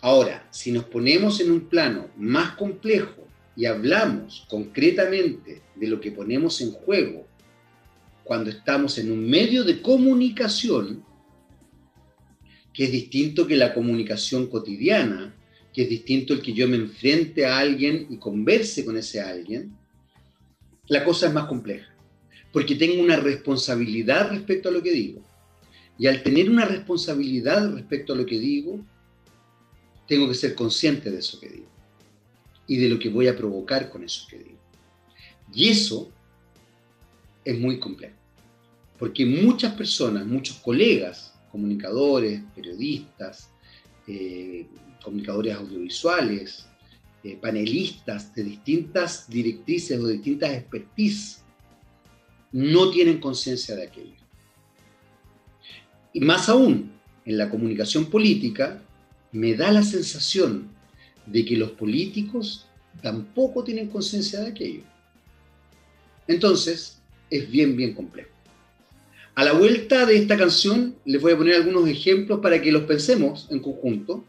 Ahora, 0.01 0.47
si 0.51 0.71
nos 0.71 0.85
ponemos 0.85 1.41
en 1.41 1.51
un 1.51 1.61
plano 1.63 2.09
más 2.17 2.53
complejo 2.53 3.27
y 3.57 3.67
hablamos 3.67 4.47
concretamente 4.49 5.63
de 5.75 5.87
lo 5.89 6.01
que 6.01 6.13
ponemos 6.13 6.61
en 6.61 6.71
juego 6.71 7.27
cuando 8.23 8.51
estamos 8.51 8.99
en 8.99 9.11
un 9.11 9.29
medio 9.29 9.65
de 9.65 9.83
comunicación, 9.83 11.03
que 12.73 12.85
es 12.85 12.93
distinto 12.93 13.47
que 13.47 13.57
la 13.57 13.75
comunicación 13.75 14.47
cotidiana, 14.47 15.35
que 15.73 15.83
es 15.83 15.89
distinto 15.89 16.35
el 16.35 16.43
que 16.43 16.53
yo 16.53 16.69
me 16.69 16.77
enfrente 16.77 17.47
a 17.47 17.59
alguien 17.59 18.07
y 18.09 18.19
converse 18.19 18.85
con 18.85 18.97
ese 18.97 19.21
alguien, 19.21 19.77
la 20.89 21.05
cosa 21.05 21.29
es 21.29 21.33
más 21.33 21.47
compleja, 21.47 21.95
porque 22.53 22.75
tengo 22.75 23.03
una 23.03 23.17
responsabilidad 23.17 24.31
respecto 24.31 24.69
a 24.69 24.73
lo 24.73 24.83
que 24.83 24.93
digo. 24.93 25.23
Y 25.99 26.07
al 26.07 26.23
tener 26.23 26.49
una 26.49 26.65
responsabilidad 26.65 27.73
respecto 27.75 28.13
a 28.13 28.17
lo 28.17 28.25
que 28.25 28.39
digo, 28.39 28.85
tengo 30.07 30.29
que 30.29 30.35
ser 30.35 30.55
consciente 30.55 31.11
de 31.11 31.19
eso 31.19 31.39
que 31.41 31.49
digo 31.49 31.69
y 32.67 32.77
de 32.77 32.89
lo 32.89 32.99
que 32.99 33.09
voy 33.09 33.27
a 33.29 33.37
provocar 33.37 33.91
con 33.91 34.05
eso 34.05 34.27
que 34.29 34.39
digo. 34.39 34.59
Y 35.53 35.69
eso 35.69 36.11
es 37.45 37.59
muy 37.59 37.81
complejo, 37.81 38.15
porque 38.99 39.25
muchas 39.25 39.75
personas, 39.75 40.27
muchos 40.27 40.57
colegas, 40.59 41.35
comunicadores, 41.51 42.43
periodistas, 42.55 43.51
eh, 44.07 44.67
comunicadores 45.03 45.55
audiovisuales, 45.55 46.68
eh, 47.29 47.39
panelistas 47.41 48.35
de 48.35 48.43
distintas 48.43 49.29
directrices 49.29 50.01
o 50.01 50.07
distintas 50.07 50.51
expertise, 50.53 51.43
no 52.53 52.91
tienen 52.91 53.21
conciencia 53.21 53.77
de 53.77 53.83
aquello. 53.83 54.17
Y 56.15 56.21
más 56.21 56.49
aún, 56.49 56.91
en 57.27 57.37
la 57.37 57.51
comunicación 57.51 58.07
política, 58.07 58.83
me 59.33 59.55
da 59.55 59.71
la 59.71 59.83
sensación 59.83 60.71
de 61.27 61.45
que 61.45 61.57
los 61.57 61.73
políticos 61.73 62.67
tampoco 63.03 63.63
tienen 63.63 63.89
conciencia 63.89 64.41
de 64.41 64.49
aquello. 64.49 64.83
Entonces, 66.27 67.03
es 67.29 67.51
bien, 67.51 67.77
bien 67.77 67.93
complejo. 67.93 68.31
A 69.35 69.45
la 69.45 69.53
vuelta 69.53 70.07
de 70.07 70.17
esta 70.17 70.39
canción 70.39 70.97
les 71.05 71.21
voy 71.21 71.33
a 71.33 71.37
poner 71.37 71.57
algunos 71.57 71.87
ejemplos 71.89 72.41
para 72.41 72.61
que 72.63 72.73
los 72.73 72.85
pensemos 72.85 73.47
en 73.51 73.61
conjunto 73.61 74.25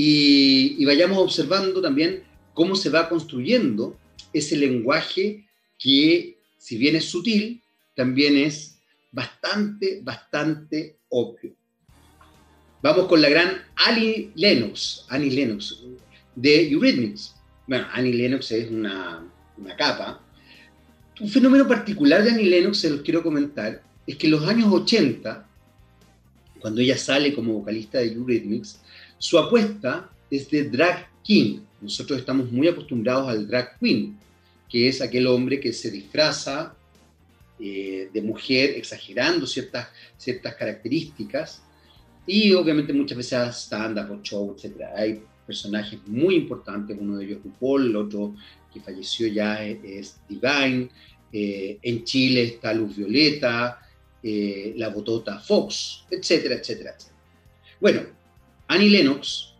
y, 0.00 0.84
vayamos 0.84 1.18
observando 1.18 1.82
también 1.82 2.22
cómo 2.54 2.76
se 2.76 2.88
va 2.88 3.08
construyendo 3.08 3.98
ese 4.32 4.56
lenguaje 4.56 5.44
que, 5.76 6.38
si 6.56 6.78
bien 6.78 6.94
es 6.94 7.06
sutil, 7.06 7.60
también 7.96 8.36
es 8.36 8.78
bastante, 9.10 10.00
bastante 10.04 10.98
obvio. 11.08 11.52
Vamos 12.80 13.08
con 13.08 13.20
la 13.20 13.28
gran 13.28 13.64
Annie 13.74 14.30
Lennox, 14.36 15.04
Annie 15.08 15.32
Lennox, 15.32 15.82
de 16.36 16.70
Eurythmics. 16.70 17.34
Bueno, 17.66 17.88
Annie 17.92 18.14
Lennox 18.14 18.52
es 18.52 18.70
una, 18.70 19.28
una 19.56 19.74
capa. 19.74 20.24
Un 21.18 21.28
fenómeno 21.28 21.66
particular 21.66 22.22
de 22.22 22.30
Annie 22.30 22.48
Lennox, 22.48 22.78
se 22.78 22.90
los 22.90 23.00
quiero 23.00 23.20
comentar, 23.20 23.82
es 24.06 24.14
que 24.14 24.28
en 24.28 24.30
los 24.30 24.46
años 24.46 24.72
80, 24.72 25.44
cuando 26.60 26.80
ella 26.80 26.96
sale 26.96 27.34
como 27.34 27.54
vocalista 27.54 27.98
de 27.98 28.12
Eurythmics, 28.12 28.80
su 29.18 29.38
apuesta 29.38 30.10
es 30.30 30.50
de 30.50 30.64
drag 30.64 31.08
king. 31.22 31.60
Nosotros 31.80 32.18
estamos 32.18 32.50
muy 32.50 32.68
acostumbrados 32.68 33.28
al 33.28 33.46
drag 33.46 33.78
queen, 33.78 34.16
que 34.68 34.88
es 34.88 35.00
aquel 35.00 35.26
hombre 35.26 35.60
que 35.60 35.72
se 35.72 35.90
disfraza 35.90 36.74
eh, 37.60 38.08
de 38.12 38.22
mujer 38.22 38.70
exagerando 38.76 39.46
ciertas, 39.46 39.88
ciertas 40.16 40.54
características 40.54 41.62
y 42.26 42.52
obviamente 42.52 42.92
muchas 42.92 43.16
veces 43.16 43.56
stand-up 43.56 44.22
show, 44.22 44.54
etc. 44.56 44.82
Hay 44.94 45.22
personajes 45.46 45.98
muy 46.06 46.36
importantes, 46.36 46.96
uno 47.00 47.16
de 47.16 47.24
ellos 47.24 47.38
RuPaul, 47.42 47.86
el 47.86 47.96
otro 47.96 48.34
que 48.72 48.80
falleció 48.80 49.26
ya 49.28 49.64
es, 49.64 50.20
Divine, 50.28 50.90
eh, 51.32 51.78
en 51.82 52.04
Chile 52.04 52.44
está 52.44 52.74
Luz 52.74 52.96
Violeta, 52.96 53.80
eh, 54.22 54.74
la 54.76 54.90
botota 54.90 55.38
Fox, 55.38 56.04
etcétera, 56.10 56.56
etcétera, 56.56 56.94
etcétera. 56.96 57.18
Bueno, 57.80 58.02
Annie 58.68 58.90
Lennox 58.90 59.54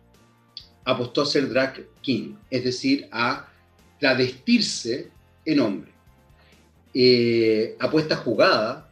apostó 0.85 1.23
a 1.23 1.25
ser 1.25 1.49
drag 1.49 1.87
king, 2.01 2.35
es 2.49 2.63
decir, 2.63 3.07
a 3.11 3.47
travestirse 3.99 5.09
en 5.45 5.59
hombre. 5.59 5.91
Eh, 6.93 7.75
apuesta 7.79 8.15
jugada 8.15 8.89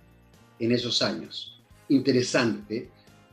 en 0.59 0.71
esos 0.71 1.01
años. 1.01 1.59
Interesante, 1.89 2.89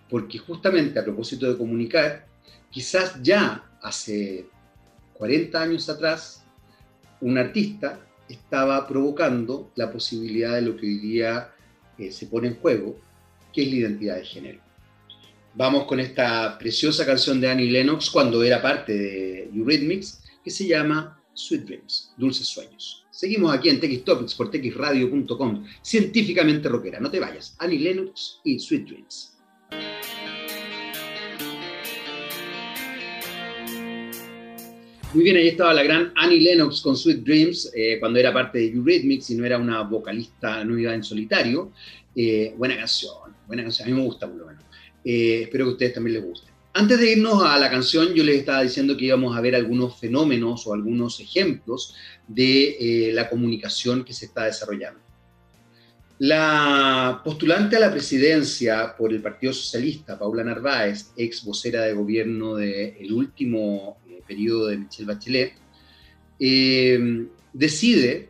porque 0.09 0.39
justamente 0.39 0.99
a 0.99 1.05
propósito 1.05 1.51
de 1.51 1.57
comunicar, 1.57 2.27
quizás 2.71 3.21
ya 3.23 3.65
hace 3.83 4.47
40 5.15 5.61
años 5.61 5.89
atrás, 5.89 6.45
un 7.21 7.39
artista 7.39 8.01
estaba 8.29 8.87
provocando 8.87 9.71
la 9.75 9.91
posibilidad 9.91 10.55
de 10.55 10.63
lo 10.63 10.77
que 10.77 10.87
hoy 10.87 10.99
día 10.99 11.51
eh, 11.99 12.13
se 12.13 12.27
pone 12.27 12.49
en 12.49 12.57
juego, 12.57 12.99
que 13.53 13.63
es 13.63 13.69
la 13.69 13.77
identidad 13.77 14.17
de 14.17 14.25
género. 14.25 14.61
Vamos 15.57 15.85
con 15.85 16.01
esta 16.01 16.59
preciosa 16.59 17.07
canción 17.07 17.41
de 17.41 17.49
Annie 17.49 17.71
Lennox 17.71 18.11
cuando 18.11 18.43
era 18.43 18.61
parte 18.61 18.93
de 18.93 19.51
Eurythmics, 19.55 20.21
que 20.43 20.51
se 20.51 20.67
llama 20.67 21.23
Sweet 21.33 21.63
Dreams, 21.63 22.13
Dulces 22.17 22.49
Sueños. 22.49 23.07
Seguimos 23.13 23.55
aquí 23.55 23.69
en 23.69 23.79
TX 23.79 24.35
por 24.35 24.51
texradio.com, 24.51 25.65
científicamente 25.81 26.69
rockera. 26.69 26.99
No 26.99 27.09
te 27.09 27.21
vayas, 27.21 27.55
Annie 27.61 27.79
Lennox 27.79 28.41
y 28.43 28.59
Sweet 28.59 28.85
Dreams. 28.85 29.37
Muy 35.13 35.23
bien, 35.23 35.37
ahí 35.37 35.47
estaba 35.47 35.73
la 35.73 35.85
gran 35.85 36.13
Annie 36.17 36.41
Lennox 36.41 36.81
con 36.81 36.97
Sweet 36.97 37.19
Dreams, 37.19 37.71
eh, 37.77 37.99
cuando 38.01 38.19
era 38.19 38.33
parte 38.33 38.59
de 38.59 38.73
Eurythmics 38.73 39.31
y 39.31 39.37
no 39.37 39.45
era 39.45 39.59
una 39.59 39.83
vocalista, 39.83 40.65
no 40.65 40.77
iba 40.77 40.93
en 40.93 41.05
solitario. 41.05 41.71
Eh, 42.17 42.53
buena 42.59 42.77
canción, 42.77 43.15
buena 43.47 43.63
canción, 43.63 43.87
a 43.87 43.91
mí 43.93 43.97
me 43.97 44.05
gusta 44.05 44.27
por 44.27 44.37
lo 44.37 44.47
menos. 44.47 44.65
Eh, 45.05 45.43
espero 45.43 45.65
que 45.67 45.71
a 45.71 45.73
ustedes 45.73 45.95
también 45.95 46.15
les 46.15 46.25
guste. 46.25 46.51
Antes 46.73 46.99
de 46.99 47.13
irnos 47.13 47.45
a 47.45 47.59
la 47.59 47.71
canción, 47.71 48.15
yo 48.15 48.25
les 48.25 48.39
estaba 48.39 48.63
diciendo 48.63 48.97
que 48.97 49.05
íbamos 49.05 49.37
a 49.37 49.41
ver 49.41 49.55
algunos 49.55 49.97
fenómenos 49.99 50.67
o 50.67 50.75
algunos 50.75 51.21
ejemplos 51.21 51.95
de 52.27 53.09
eh, 53.09 53.13
la 53.13 53.31
comunicación 53.31 54.05
que 54.05 54.13
se 54.13 54.27
está 54.27 54.45
desarrollando. 54.45 55.01
La 56.19 57.21
postulante 57.25 57.77
a 57.77 57.81
la 57.81 57.93
presidencia 57.93 58.95
por 58.97 59.13
el 59.13 59.21
Partido 59.21 59.53
Socialista, 59.53 60.19
Paula 60.19 60.43
Narváez, 60.43 61.13
ex 61.17 61.45
vocera 61.45 61.83
de 61.83 61.93
gobierno 61.93 62.57
del 62.57 63.13
último 63.13 63.99
eh, 64.09 64.21
periodo 64.27 64.69
de 64.69 64.79
Michelle 64.79 65.07
Bachelet, 65.07 65.55
decide 67.53 68.29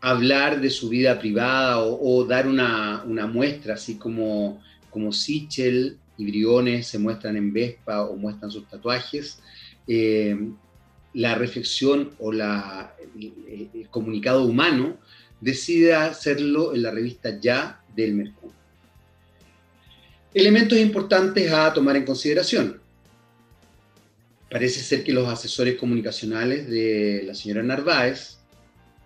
hablar 0.00 0.60
de 0.60 0.70
su 0.70 0.88
vida 0.88 1.18
privada 1.18 1.80
o, 1.80 2.24
dar 2.24 2.46
una, 2.46 3.04
muestra, 3.32 3.74
así 3.74 3.96
como, 3.96 4.62
como 4.90 5.12
Sichel 5.12 5.98
y 6.16 6.26
Briones 6.26 6.86
se 6.86 6.98
muestran 6.98 7.36
en 7.36 7.52
Vespa 7.52 8.02
o 8.02 8.16
muestran 8.16 8.50
sus 8.50 8.68
tatuajes, 8.68 9.40
eh, 9.86 10.36
la 11.14 11.34
reflexión 11.34 12.12
o 12.18 12.32
la, 12.32 12.94
el, 13.18 13.88
comunicado 13.90 14.44
humano 14.44 14.98
decide 15.40 15.94
hacerlo 15.94 16.74
en 16.74 16.82
la 16.82 16.90
revista 16.90 17.40
Ya 17.40 17.82
del 17.96 18.14
Mercurio. 18.14 18.54
Elementos 20.32 20.78
importantes 20.78 21.50
a 21.52 21.72
tomar 21.72 21.96
en 21.96 22.04
consideración. 22.04 22.80
Parece 24.48 24.80
ser 24.80 25.02
que 25.02 25.12
los 25.12 25.28
asesores 25.28 25.76
comunicacionales 25.76 26.68
de 26.68 27.22
la 27.24 27.34
señora 27.34 27.62
Narváez 27.62 28.38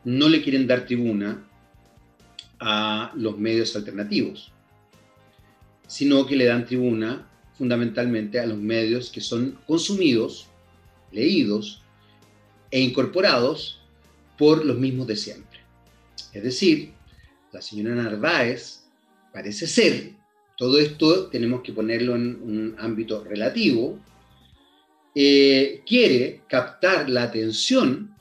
no 0.04 0.28
le 0.28 0.42
quieren 0.42 0.66
dar 0.66 0.84
tribuna 0.84 1.48
a 2.60 3.12
los 3.14 3.38
medios 3.38 3.74
alternativos, 3.76 4.52
sino 5.86 6.26
que 6.26 6.36
le 6.36 6.46
dan 6.46 6.66
tribuna 6.66 7.28
fundamentalmente 7.56 8.40
a 8.40 8.46
los 8.46 8.58
medios 8.58 9.10
que 9.10 9.20
son 9.20 9.58
consumidos, 9.66 10.48
leídos 11.12 11.82
e 12.70 12.80
incorporados 12.80 13.80
por 14.36 14.64
los 14.64 14.76
mismos 14.78 15.06
de 15.06 15.16
siempre. 15.16 15.60
Es 16.32 16.42
decir, 16.42 16.92
la 17.52 17.62
señora 17.62 17.94
Narváez 17.94 18.84
parece 19.32 19.66
ser, 19.66 20.12
todo 20.56 20.78
esto 20.78 21.26
tenemos 21.28 21.62
que 21.62 21.72
ponerlo 21.72 22.16
en 22.16 22.40
un 22.42 22.76
ámbito 22.78 23.22
relativo, 23.22 23.98
eh, 25.14 25.82
quiere 25.86 26.42
captar 26.48 27.08
la 27.08 27.24
atención 27.24 28.12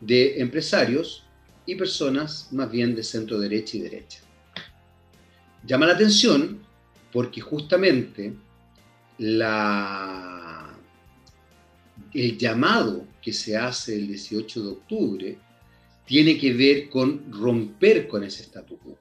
de 0.00 0.40
empresarios 0.40 1.24
y 1.66 1.76
personas 1.76 2.48
más 2.52 2.70
bien 2.70 2.96
de 2.96 3.04
centro 3.04 3.38
derecha 3.38 3.76
y 3.76 3.80
derecha. 3.80 4.20
Llama 5.64 5.86
la 5.86 5.92
atención 5.92 6.60
porque 7.12 7.40
justamente 7.40 8.34
el 9.18 9.42
llamado 12.38 13.06
que 13.22 13.32
se 13.32 13.56
hace 13.56 13.96
el 13.96 14.08
18 14.08 14.62
de 14.62 14.68
octubre 14.68 15.38
tiene 16.06 16.38
que 16.38 16.52
ver 16.52 16.88
con 16.88 17.30
romper 17.32 18.08
con 18.08 18.24
ese 18.24 18.42
statu 18.42 18.78
quo. 18.78 18.98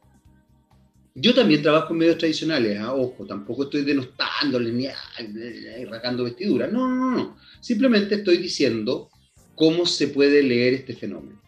Yo 1.15 1.34
también 1.34 1.63
trabajo 1.63 1.93
en 1.93 2.00
medios 2.00 2.17
tradicionales, 2.17 2.80
¿ah? 2.80 2.93
ojo, 2.93 3.26
tampoco 3.26 3.63
estoy 3.63 3.84
denostándoles 3.84 4.72
ni 4.72 4.86
arrancando 4.88 6.26
vestiduras, 6.26 6.72
no, 6.72 6.88
no, 6.88 7.12
no, 7.12 7.38
simplemente 7.60 8.15
estoy 8.15 8.38
diciendo 8.38 9.10
cómo 9.56 9.88
se 9.88 10.10
puede 10.10 10.43
leer 10.43 10.76
este 10.76 10.96
fenómeno. 10.96 11.41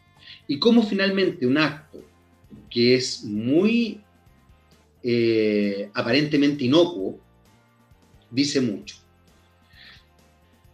Y 0.47 0.57
cómo 0.57 0.81
finalmente 0.81 1.45
un 1.45 1.59
acto 1.59 2.03
que 2.71 2.95
es 2.95 3.23
muy 3.23 4.01
eh, 5.03 5.89
aparentemente 5.93 6.65
inocuo, 6.65 7.19
dice 8.29 8.61
mucho. 8.61 8.95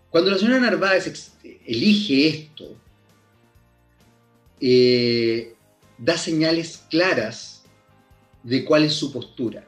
Cuando 0.09 0.31
la 0.31 0.37
señora 0.37 0.59
Narváez 0.59 1.33
elige 1.65 2.27
esto, 2.27 2.77
eh, 4.59 5.53
da 5.97 6.17
señales 6.17 6.83
claras 6.89 7.63
de 8.43 8.63
cuál 8.63 8.85
es 8.85 8.93
su 8.93 9.11
postura 9.11 9.67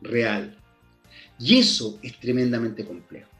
real. 0.00 0.56
Y 1.38 1.58
eso 1.58 1.98
es 2.02 2.18
tremendamente 2.20 2.84
complejo. 2.84 3.30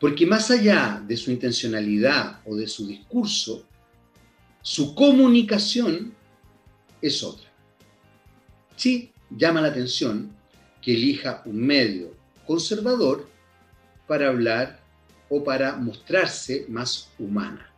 Porque 0.00 0.26
más 0.26 0.50
allá 0.50 1.02
de 1.06 1.16
su 1.16 1.30
intencionalidad 1.30 2.40
o 2.44 2.56
de 2.56 2.66
su 2.66 2.86
discurso, 2.86 3.64
su 4.60 4.94
comunicación 4.94 6.12
es 7.00 7.22
otra. 7.22 7.48
Sí, 8.74 9.11
llama 9.36 9.60
la 9.60 9.68
atención 9.68 10.30
que 10.80 10.94
elija 10.94 11.42
un 11.44 11.58
medio 11.64 12.14
conservador 12.46 13.28
para 14.06 14.28
hablar 14.28 14.80
o 15.28 15.42
para 15.42 15.76
mostrarse 15.76 16.66
más 16.68 17.10
humana. 17.18 17.70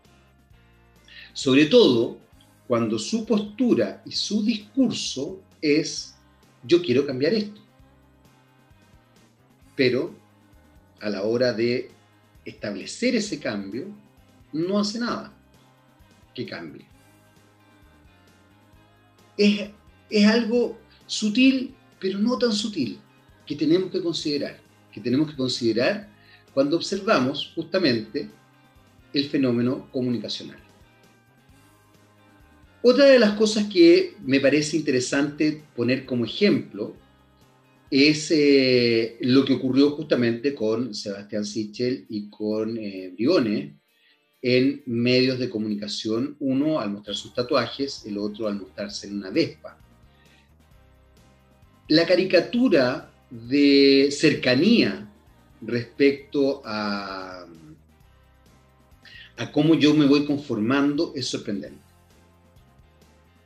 Sobre 1.33 1.67
todo 1.67 2.19
cuando 2.67 2.99
su 2.99 3.27
postura 3.27 4.03
y 4.07 4.13
su 4.13 4.43
discurso 4.43 5.41
es 5.61 6.15
yo 6.63 6.83
quiero 6.83 7.07
cambiar 7.07 7.35
esto. 7.35 7.61
Pero 9.77 10.15
a 11.01 11.11
la 11.11 11.23
hora 11.23 11.53
de 11.53 11.91
establecer 12.45 13.17
ese 13.17 13.39
cambio, 13.39 13.87
no 14.53 14.79
hace 14.79 14.99
nada 14.99 15.33
que 16.35 16.47
cambie. 16.47 16.87
Es, 19.37 19.71
es 20.09 20.27
algo 20.27 20.79
sutil, 21.07 21.75
pero 22.01 22.19
no 22.19 22.39
tan 22.39 22.53
sutil, 22.53 22.99
que 23.47 23.57
tenemos 23.57 23.91
que 23.91 24.01
considerar, 24.01 24.59
que 24.93 25.01
tenemos 25.01 25.31
que 25.31 25.37
considerar 25.37 26.09
cuando 26.53 26.77
observamos 26.77 27.53
justamente 27.55 28.31
el 29.13 29.25
fenómeno 29.29 29.89
comunicacional. 29.93 30.59
Otra 32.83 33.07
de 33.07 33.19
las 33.19 33.33
cosas 33.33 33.65
que 33.73 34.15
me 34.25 34.41
parece 34.41 34.77
interesante 34.77 35.63
poner 35.75 36.05
como 36.05 36.25
ejemplo 36.25 36.95
es 37.91 38.31
eh, 38.31 39.17
lo 39.21 39.45
que 39.45 39.55
ocurrió 39.55 39.93
justamente 39.93 40.55
con 40.55 40.95
Sebastián 40.95 41.45
Sichel 41.45 42.07
y 42.09 42.29
con 42.29 42.77
eh, 42.77 43.11
Brione 43.15 43.79
en 44.43 44.83
medios 44.85 45.39
de 45.39 45.49
comunicación, 45.49 46.37
uno 46.41 46.79
al 46.79 46.91
mostrar 46.91 47.17
sus 47.17 47.33
tatuajes, 47.33 48.05
el 48.05 48.19
otro 48.19 48.49
al 48.49 48.61
mostrarse 48.61 49.07
en 49.07 49.17
una 49.17 49.31
Vespa. 49.31 49.79
La 51.89 52.07
caricatura 52.07 53.11
de 53.31 54.09
cercanía 54.11 55.07
respecto 55.61 56.63
a, 56.65 57.47
cómo 59.53 59.75
yo 59.75 59.95
me 59.95 60.07
voy 60.07 60.25
conformando 60.25 61.13
es 61.15 61.27
sorprendente. 61.27 61.83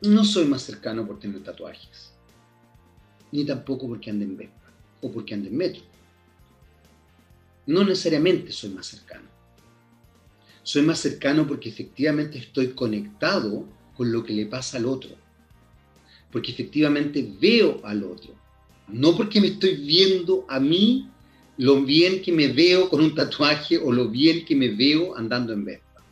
No 0.02 0.24
soy 0.24 0.44
más 0.44 0.62
cercano 0.62 1.06
por 1.06 1.18
tener 1.18 1.42
tatuajes 1.42 2.12
ni 3.32 3.44
tampoco 3.44 3.88
porque 3.88 4.10
ande 4.10 4.24
en 4.24 4.36
Vespa 4.36 4.72
o 5.02 5.10
porque 5.12 5.34
ande 5.34 5.48
en 5.48 5.56
metro. 5.56 5.82
No 7.66 7.84
necesariamente 7.84 8.52
soy 8.52 8.70
más 8.70 8.86
cercano. 8.86 9.28
Soy 10.62 10.82
más 10.82 10.98
cercano 10.98 11.46
porque 11.46 11.68
efectivamente 11.68 12.38
estoy 12.38 12.68
conectado 12.68 13.64
con 13.96 14.12
lo 14.12 14.24
que 14.24 14.32
le 14.32 14.46
pasa 14.46 14.78
al 14.78 14.86
otro. 14.86 15.10
Porque 16.30 16.52
efectivamente 16.52 17.26
veo 17.40 17.80
al 17.84 18.04
otro. 18.04 18.34
No 18.88 19.16
porque 19.16 19.40
me 19.40 19.48
estoy 19.48 19.76
viendo 19.76 20.44
a 20.48 20.60
mí 20.60 21.08
lo 21.58 21.82
bien 21.82 22.22
que 22.22 22.32
me 22.32 22.48
veo 22.48 22.88
con 22.88 23.02
un 23.02 23.14
tatuaje 23.14 23.78
o 23.78 23.92
lo 23.92 24.08
bien 24.08 24.44
que 24.44 24.54
me 24.54 24.68
veo 24.68 25.16
andando 25.16 25.52
en 25.52 25.64
Vespa. 25.64 26.02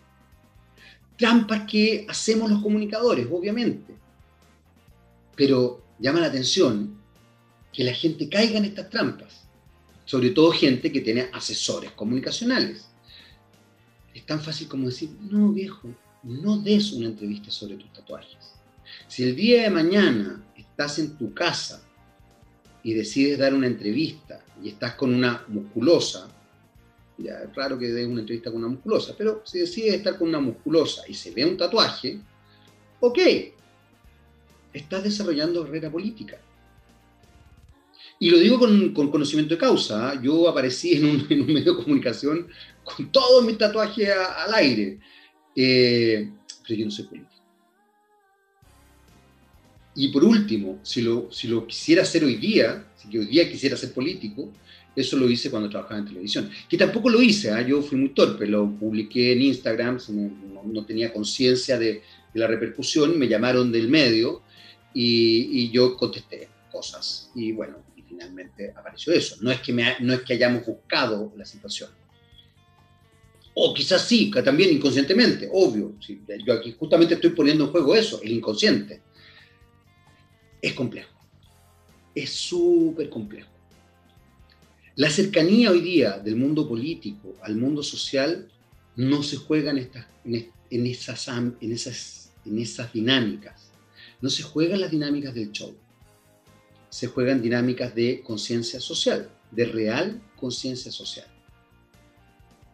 Trampas 1.17 1.71
que 1.71 2.05
hacemos 2.09 2.51
los 2.51 2.63
comunicadores, 2.63 3.27
obviamente. 3.31 3.95
Pero 5.37 5.83
llama 5.99 6.21
la 6.21 6.27
atención 6.27 6.97
que 7.73 7.85
la 7.85 7.95
gente 7.95 8.29
caiga 8.29 8.59
en 8.59 8.65
estas 8.65 8.91
trampas, 8.91 9.45
sobre 10.05 10.31
todo 10.31 10.51
gente 10.51 10.91
que 10.91 11.01
tiene 11.01 11.29
asesores 11.33 11.93
comunicacionales. 11.93 12.89
Es 14.15 14.27
tan 14.27 14.41
fácil 14.41 14.67
como 14.67 14.87
decir, 14.87 15.11
no 15.21 15.53
viejo, 15.53 15.89
no 16.23 16.57
des 16.59 16.93
una 16.93 17.07
entrevista 17.07 17.51
sobre 17.51 17.77
tus 17.77 17.93
tatuajes. 17.93 18.56
Si 19.09 19.23
el 19.23 19.37
día 19.37 19.63
de 19.63 19.71
mañana 19.71 20.43
estás 20.57 20.99
en 20.99 21.17
tu 21.17 21.33
casa 21.33 21.83
y 22.83 22.93
decides 22.95 23.39
dar 23.39 23.55
una 23.55 23.67
entrevista 23.67 24.45
y 24.63 24.69
estás 24.69 24.95
con 24.95 25.15
una 25.15 25.45
musculosa, 25.49 26.29
ya 27.19 27.43
es 27.43 27.55
raro 27.55 27.79
que 27.79 27.89
des 27.89 28.07
una 28.07 28.21
entrevista 28.21 28.51
con 28.51 28.61
una 28.61 28.73
musculosa, 28.73 29.15
pero 29.17 29.43
si 29.45 29.61
decides 29.61 29.95
estar 29.95 30.19
con 30.19 30.29
una 30.29 30.41
musculosa 30.41 31.03
y 31.09 31.15
se 31.15 31.31
ve 31.31 31.47
un 31.47 31.57
tatuaje, 31.57 32.19
ok, 33.01 33.19
estás 34.73 35.05
desarrollando 35.05 35.65
carrera 35.65 35.91
política. 35.91 36.39
Y 38.19 38.31
lo 38.31 38.39
digo 38.39 38.59
con, 38.59 38.93
conocimiento 39.11 39.55
de 39.55 39.61
causa. 39.61 40.11
¿ah? 40.11 40.23
Yo 40.23 40.49
aparecí 40.49 40.95
en 40.95 41.07
un, 41.07 41.27
medio 41.47 41.75
de 41.75 41.85
comunicación 41.85 42.49
con 42.83 43.13
todos 43.13 43.45
mis 43.45 43.59
tatuajes 43.59 44.09
al 44.11 44.55
aire. 44.55 44.99
Eh, 45.55 46.31
pero 46.67 46.79
yo 46.79 46.85
no 46.87 46.91
soy 46.91 47.05
político. 47.07 47.36
Y 49.97 50.09
por 50.09 50.25
último, 50.25 50.79
si 50.83 51.03
lo, 51.03 51.33
si 51.33 51.49
lo 51.49 51.67
quisiera 51.67 52.03
hacer 52.03 52.23
hoy 52.23 52.37
día, 52.37 52.85
si 52.97 53.17
hoy 53.17 53.27
día 53.27 53.51
quisiera 53.51 53.77
ser 53.77 53.93
político, 53.93 54.53
eso 54.95 55.17
lo 55.17 55.29
hice 55.29 55.51
cuando 55.51 55.69
trabajaba 55.69 56.01
en 56.01 56.07
televisión. 56.07 56.51
Que 56.69 56.77
tampoco 56.77 57.09
lo 57.09 57.21
hice, 57.21 57.51
¿ah? 57.51 57.67
yo 57.67 57.83
fui 57.83 57.99
muy 57.99 58.11
torpe, 58.11 58.47
lo 58.47 58.71
publiqué 58.71 59.33
en 59.33 59.43
Instagram, 59.43 59.99
no, 60.67 60.85
tenía 60.85 61.13
conciencia 61.13 61.79
de, 61.79 62.03
la 62.35 62.47
repercusión, 62.47 63.19
me 63.19 63.29
llamaron 63.29 63.73
del 63.73 63.89
medio 63.89 64.43
y, 64.93 65.63
y 65.63 65.71
yo 65.71 65.97
contesté 65.97 66.49
cosas. 66.71 67.31
Y 67.35 67.53
bueno, 67.53 67.79
finalmente 68.07 68.73
apareció 68.77 69.13
eso. 69.13 69.37
No 69.41 69.51
es 69.51 69.61
que, 69.61 69.73
no 69.73 70.13
es 70.13 70.21
que 70.21 70.35
hayamos 70.35 70.65
buscado 70.67 71.33
la 71.37 71.45
situación. 71.45 71.91
O 73.55 73.73
quizás 73.73 74.07
sí, 74.07 74.31
también 74.45 74.75
inconscientemente, 74.75 75.49
obvio. 75.51 75.95
Yo 76.47 76.53
aquí 76.53 76.75
justamente 76.79 77.15
estoy 77.15 77.31
poniendo 77.31 77.65
en 77.65 77.71
juego 77.71 77.95
eso, 77.95 78.21
el 78.23 78.33
inconsciente. 78.33 79.01
Es 80.67 80.73
complejo. 80.73 81.13
Es 82.13 82.31
súper 82.31 83.09
complejo. 83.09 83.49
La 84.97 85.09
cercanía 85.09 85.71
hoy 85.71 85.81
día 85.81 86.19
del 86.19 86.35
mundo 86.35 86.67
político 86.67 87.37
al 87.41 87.55
mundo 87.55 87.85
social 87.85 88.49
no 88.97 89.23
se 89.23 89.37
juega 89.37 89.71
en, 89.71 89.79
estas, 89.79 90.07
en, 90.25 90.87
esas, 90.87 91.29
en, 91.29 91.71
esas, 91.71 92.33
en 92.45 92.59
esas 92.59 92.93
dinámicas. 92.93 93.71
No 94.21 94.29
se 94.29 94.43
juegan 94.43 94.81
las 94.81 94.91
dinámicas 94.91 95.35
del 95.35 95.53
show. 95.53 95.73
Se 96.89 97.07
juegan 97.07 97.43
dinámicas 97.43 97.95
de 97.95 98.23
conciencia 98.23 98.81
social, 98.81 99.31
de 99.53 99.67
real 99.67 100.21
conciencia 100.35 100.91
social. 100.91 101.29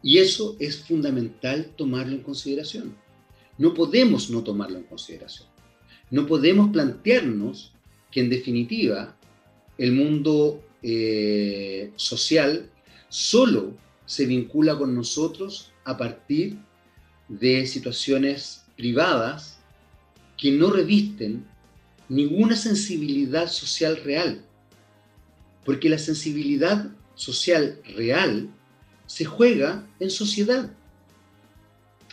Y 0.02 0.16
eso 0.16 0.56
es 0.58 0.78
fundamental 0.78 1.74
tomarlo 1.76 2.14
en 2.14 2.22
consideración. 2.22 2.96
No 3.58 3.74
podemos 3.74 4.30
no 4.30 4.42
tomarlo 4.42 4.78
en 4.78 4.84
consideración. 4.84 5.46
No 6.10 6.26
podemos 6.26 6.72
plantearnos 6.72 7.71
que 8.12 8.20
en 8.20 8.30
definitiva 8.30 9.16
el 9.78 9.92
mundo 9.92 10.62
eh, 10.82 11.90
social 11.96 12.70
solo 13.08 13.74
se 14.06 14.26
vincula 14.26 14.78
con 14.78 14.94
nosotros 14.94 15.72
a 15.84 15.96
partir 15.96 16.58
de 17.28 17.66
situaciones 17.66 18.64
privadas 18.76 19.58
que 20.36 20.52
no 20.52 20.70
revisten 20.70 21.44
ninguna 22.08 22.56
sensibilidad 22.56 23.48
social 23.48 23.96
real. 24.04 24.44
Porque 25.64 25.88
la 25.88 25.98
sensibilidad 25.98 26.90
social 27.14 27.80
real 27.96 28.50
se 29.06 29.24
juega 29.24 29.86
en 30.00 30.10
sociedad. 30.10 30.72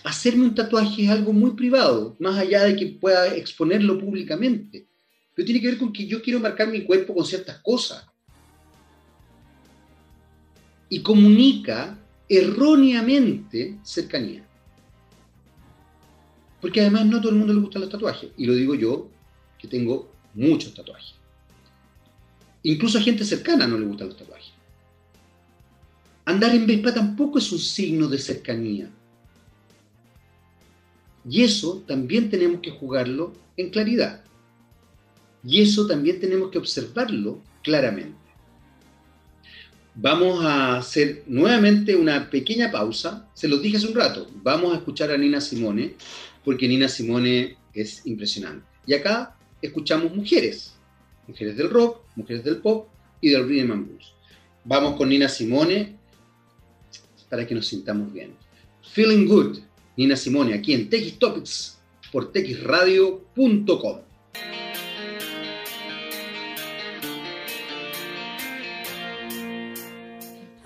Hacerme 0.03 0.45
un 0.45 0.55
tatuaje 0.55 1.03
es 1.03 1.09
algo 1.09 1.33
muy 1.33 1.51
privado, 1.51 2.15
más 2.19 2.37
allá 2.37 2.63
de 2.63 2.75
que 2.75 2.87
pueda 2.87 3.35
exponerlo 3.35 3.97
públicamente. 3.97 4.88
Pero 5.39 5.45
tiene 5.45 5.61
que 5.61 5.67
ver 5.67 5.77
con 5.77 5.93
que 5.93 6.05
yo 6.05 6.21
quiero 6.21 6.41
marcar 6.41 6.67
mi 6.67 6.83
cuerpo 6.83 7.15
con 7.15 7.23
ciertas 7.23 7.59
cosas. 7.59 8.05
Y 10.89 11.01
comunica 11.01 11.97
erróneamente 12.27 13.79
cercanía. 13.81 14.45
Porque 16.59 16.81
además 16.81 17.05
no 17.05 17.19
a 17.19 17.21
todo 17.21 17.31
el 17.31 17.37
mundo 17.37 17.53
le 17.53 17.61
gustan 17.61 17.83
los 17.83 17.89
tatuajes. 17.89 18.31
Y 18.35 18.47
lo 18.47 18.53
digo 18.53 18.75
yo, 18.75 19.07
que 19.57 19.69
tengo 19.69 20.11
muchos 20.33 20.73
tatuajes. 20.73 21.13
Incluso 22.63 22.97
a 22.97 23.01
gente 23.01 23.23
cercana 23.23 23.65
no 23.65 23.79
le 23.79 23.85
gustan 23.85 24.09
los 24.09 24.17
tatuajes. 24.17 24.51
Andar 26.25 26.53
en 26.53 26.67
Vespa 26.67 26.93
tampoco 26.93 27.37
es 27.37 27.49
un 27.53 27.59
signo 27.59 28.09
de 28.09 28.17
cercanía. 28.17 28.89
Y 31.29 31.43
eso 31.43 31.81
también 31.87 32.29
tenemos 32.29 32.59
que 32.59 32.71
jugarlo 32.71 33.31
en 33.55 33.69
claridad. 33.69 34.25
Y 35.43 35.61
eso 35.61 35.87
también 35.87 36.19
tenemos 36.19 36.51
que 36.51 36.57
observarlo 36.57 37.41
claramente. 37.63 38.17
Vamos 39.95 40.43
a 40.45 40.77
hacer 40.77 41.23
nuevamente 41.27 41.95
una 41.95 42.29
pequeña 42.29 42.71
pausa. 42.71 43.27
Se 43.33 43.47
los 43.47 43.61
dije 43.61 43.77
hace 43.77 43.87
un 43.87 43.95
rato. 43.95 44.29
Vamos 44.43 44.73
a 44.73 44.77
escuchar 44.77 45.11
a 45.11 45.17
Nina 45.17 45.41
Simone, 45.41 45.95
porque 46.45 46.67
Nina 46.67 46.87
Simone 46.87 47.57
es 47.73 48.05
impresionante. 48.05 48.65
Y 48.85 48.93
acá 48.93 49.35
escuchamos 49.61 50.15
mujeres. 50.15 50.75
Mujeres 51.27 51.57
del 51.57 51.69
rock, 51.69 52.01
mujeres 52.15 52.43
del 52.43 52.57
pop 52.57 52.87
y 53.21 53.29
del 53.29 53.47
rhythm 53.47 53.71
and 53.71 53.87
blues. 53.87 54.13
Vamos 54.63 54.95
con 54.95 55.09
Nina 55.09 55.27
Simone 55.27 55.97
para 57.29 57.45
que 57.45 57.55
nos 57.55 57.67
sintamos 57.67 58.11
bien. 58.11 58.33
Feeling 58.93 59.27
Good, 59.27 59.59
Nina 59.97 60.15
Simone, 60.15 60.53
aquí 60.53 60.73
en 60.73 60.89
TX 60.89 61.19
Topics 61.19 61.79
por 62.11 62.31
texradio.com. 62.31 63.99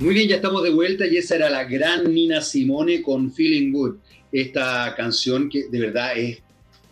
Muy 0.03 0.15
bien, 0.15 0.27
ya 0.27 0.35
estamos 0.35 0.61
de 0.63 0.69
vuelta 0.69 1.07
y 1.07 1.15
esa 1.15 1.37
era 1.37 1.49
la 1.49 1.63
gran 1.63 2.13
Nina 2.13 2.41
Simone 2.41 3.01
con 3.01 3.31
Feeling 3.31 3.71
Good. 3.71 3.95
Esta 4.33 4.93
canción 4.97 5.47
que 5.47 5.69
de 5.69 5.79
verdad 5.79 6.17
es, 6.17 6.41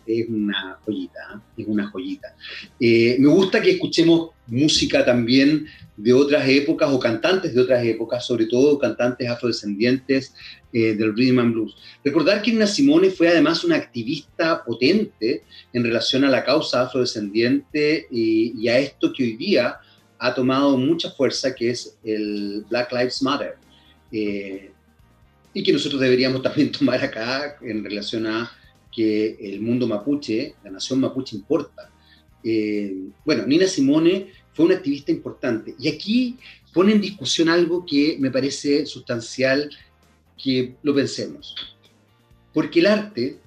es 0.06 0.26
una 0.30 0.78
joyita, 0.82 1.20
¿eh? 1.34 1.60
es 1.60 1.66
una 1.68 1.90
joyita. 1.90 2.34
Eh, 2.80 3.16
me 3.18 3.28
gusta 3.28 3.60
que 3.60 3.72
escuchemos 3.72 4.30
música 4.46 5.04
también 5.04 5.66
de 5.94 6.14
otras 6.14 6.48
épocas 6.48 6.90
o 6.90 6.98
cantantes 6.98 7.54
de 7.54 7.60
otras 7.60 7.84
épocas, 7.84 8.24
sobre 8.24 8.46
todo 8.46 8.78
cantantes 8.78 9.28
afrodescendientes 9.28 10.34
eh, 10.72 10.94
del 10.94 11.14
rhythm 11.14 11.38
and 11.38 11.52
blues. 11.52 11.76
Recordar 12.02 12.40
que 12.40 12.50
Nina 12.50 12.66
Simone 12.66 13.10
fue 13.10 13.28
además 13.28 13.62
una 13.62 13.76
activista 13.76 14.64
potente 14.64 15.42
en 15.74 15.84
relación 15.84 16.24
a 16.24 16.30
la 16.30 16.42
causa 16.42 16.80
afrodescendiente 16.80 18.06
y, 18.10 18.66
a 18.68 18.78
esto 18.78 19.12
que 19.12 19.22
hoy 19.22 19.36
día 19.36 19.76
ha 20.24 20.32
tomado 20.32 20.78
mucha 20.78 21.10
fuerza, 21.10 21.52
que 21.52 21.70
es 21.70 21.98
el 22.04 22.64
Black 22.70 22.92
Lives 22.92 23.22
Matter. 23.22 23.56
Eh, 24.12 24.70
y 25.52 25.62
que 25.64 25.72
nosotros 25.72 26.00
deberíamos 26.00 26.42
también 26.46 26.70
tomar 26.70 27.02
acá 27.02 27.58
en 27.60 27.82
relación 27.82 28.28
a 28.28 28.50
que 28.94 29.36
el 29.40 29.60
mundo 29.60 29.88
mapuche, 29.88 30.54
la 30.62 30.70
nación 30.70 31.00
mapuche 31.00 31.34
importa. 31.34 31.90
Eh, 32.44 32.94
bueno, 33.24 33.44
Nina 33.46 33.66
Simone 33.66 34.28
fue 34.54 34.66
una 34.66 34.76
activista 34.76 35.10
importante. 35.10 35.74
Y 35.76 35.88
aquí 35.88 36.38
pone 36.72 36.92
en 36.92 37.00
discusión 37.00 37.48
algo 37.48 37.84
que 37.84 38.16
me 38.20 38.30
parece 38.30 38.86
sustancial 38.86 39.70
que 40.40 40.76
lo 40.84 40.94
pensemos. 40.94 41.56
Porque 42.54 42.78
el 42.78 42.86
arte 42.86 43.38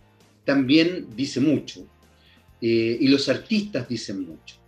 también 0.43 1.07
dice 1.15 1.39
mucho 1.39 1.87
eh, 2.59 2.97
y 2.99 3.07
los 3.07 3.29
artistas 3.29 3.87
dicen 3.87 4.27
mucho. 4.27 4.64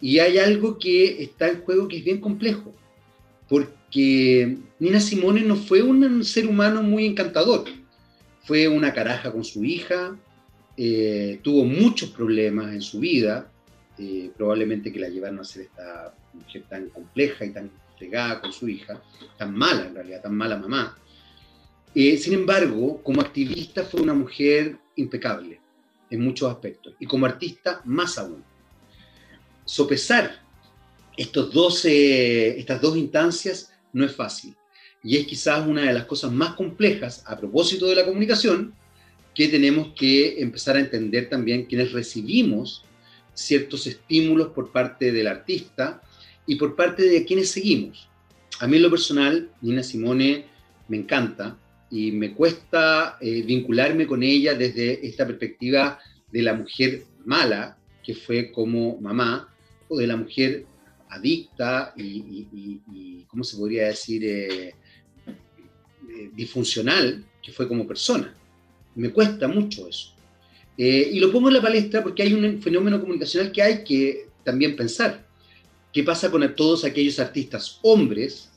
Y 0.00 0.20
hay 0.20 0.38
algo 0.38 0.78
que 0.78 1.22
está 1.22 1.48
en 1.48 1.62
juego 1.62 1.88
que 1.88 1.98
es 1.98 2.04
bien 2.04 2.20
complejo, 2.20 2.74
porque 3.48 4.58
Nina 4.78 5.00
Simone 5.00 5.40
no 5.40 5.56
fue 5.56 5.82
un 5.82 6.24
ser 6.24 6.46
humano 6.46 6.82
muy 6.82 7.06
encantador. 7.06 7.64
Fue 8.44 8.68
una 8.68 8.94
caraja 8.94 9.32
con 9.32 9.44
su 9.44 9.64
hija, 9.64 10.16
eh, 10.76 11.40
tuvo 11.42 11.64
muchos 11.64 12.10
problemas 12.10 12.72
en 12.72 12.80
su 12.80 13.00
vida, 13.00 13.50
eh, 13.98 14.30
probablemente 14.36 14.92
que 14.92 15.00
la 15.00 15.08
llevaron 15.08 15.40
a 15.40 15.44
ser 15.44 15.62
esta 15.62 16.14
mujer 16.32 16.62
tan 16.68 16.88
compleja 16.90 17.44
y 17.44 17.50
tan 17.50 17.70
fregada 17.98 18.40
con 18.40 18.52
su 18.52 18.68
hija, 18.68 19.02
tan 19.36 19.54
mala 19.54 19.86
en 19.86 19.94
realidad, 19.94 20.22
tan 20.22 20.36
mala 20.36 20.56
mamá. 20.56 20.96
Eh, 21.94 22.16
sin 22.16 22.34
embargo, 22.34 23.02
como 23.02 23.20
activista 23.20 23.82
fue 23.82 24.00
una 24.00 24.14
mujer 24.14 24.78
impecable 24.94 25.60
en 26.10 26.20
muchos 26.20 26.50
aspectos 26.50 26.94
y 27.00 27.06
como 27.06 27.26
artista 27.26 27.80
más 27.84 28.16
aún. 28.18 28.44
Sopesar 29.68 30.40
estos 31.14 31.52
dos, 31.52 31.84
estas 31.84 32.80
dos 32.80 32.96
instancias 32.96 33.70
no 33.92 34.06
es 34.06 34.16
fácil 34.16 34.56
y 35.04 35.18
es 35.18 35.26
quizás 35.26 35.66
una 35.66 35.82
de 35.82 35.92
las 35.92 36.06
cosas 36.06 36.32
más 36.32 36.54
complejas 36.54 37.22
a 37.26 37.36
propósito 37.36 37.86
de 37.86 37.96
la 37.96 38.06
comunicación 38.06 38.72
que 39.34 39.48
tenemos 39.48 39.92
que 39.94 40.40
empezar 40.40 40.76
a 40.76 40.80
entender 40.80 41.28
también 41.28 41.66
quienes 41.66 41.92
recibimos 41.92 42.82
ciertos 43.34 43.86
estímulos 43.86 44.48
por 44.48 44.72
parte 44.72 45.12
del 45.12 45.26
artista 45.26 46.02
y 46.46 46.56
por 46.56 46.74
parte 46.74 47.02
de 47.02 47.26
quienes 47.26 47.50
seguimos. 47.50 48.08
A 48.60 48.66
mí 48.66 48.78
en 48.78 48.84
lo 48.84 48.90
personal, 48.90 49.50
Nina 49.60 49.82
Simone 49.82 50.46
me 50.88 50.96
encanta 50.96 51.58
y 51.90 52.10
me 52.10 52.32
cuesta 52.32 53.18
eh, 53.20 53.42
vincularme 53.42 54.06
con 54.06 54.22
ella 54.22 54.54
desde 54.54 55.06
esta 55.06 55.26
perspectiva 55.26 55.98
de 56.32 56.42
la 56.42 56.54
mujer 56.54 57.04
mala, 57.26 57.76
que 58.02 58.14
fue 58.14 58.50
como 58.50 58.98
mamá, 58.98 59.54
de 59.96 60.06
la 60.06 60.16
mujer 60.16 60.66
adicta 61.10 61.94
y, 61.96 63.24
¿cómo 63.26 63.44
se 63.44 63.56
podría 63.56 63.86
decir?, 63.86 64.24
eh, 64.24 64.74
eh, 65.28 66.30
disfuncional, 66.34 67.24
que 67.42 67.52
fue 67.52 67.68
como 67.68 67.86
persona. 67.86 68.34
Me 68.94 69.10
cuesta 69.10 69.46
mucho 69.46 69.88
eso. 69.88 70.14
Eh, 70.76 71.10
y 71.12 71.20
lo 71.20 71.30
pongo 71.32 71.48
en 71.48 71.54
la 71.54 71.62
palestra 71.62 72.02
porque 72.02 72.22
hay 72.22 72.32
un 72.32 72.60
fenómeno 72.62 73.00
comunicacional 73.00 73.52
que 73.52 73.62
hay 73.62 73.84
que 73.84 74.28
también 74.44 74.76
pensar. 74.76 75.26
¿Qué 75.92 76.02
pasa 76.04 76.30
con 76.30 76.54
todos 76.54 76.84
aquellos 76.84 77.18
artistas 77.18 77.78
hombres 77.82 78.50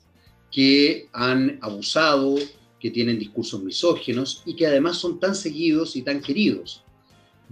que 0.51 1.07
han 1.13 1.57
abusado, 1.61 2.35
que 2.79 2.91
tienen 2.91 3.17
discursos 3.17 3.63
misógenos 3.63 4.43
y 4.45 4.55
que 4.55 4.67
además 4.67 4.97
son 4.97 5.19
tan 5.19 5.35
seguidos 5.35 5.95
y 5.95 6.01
tan 6.01 6.21
queridos? 6.21 6.83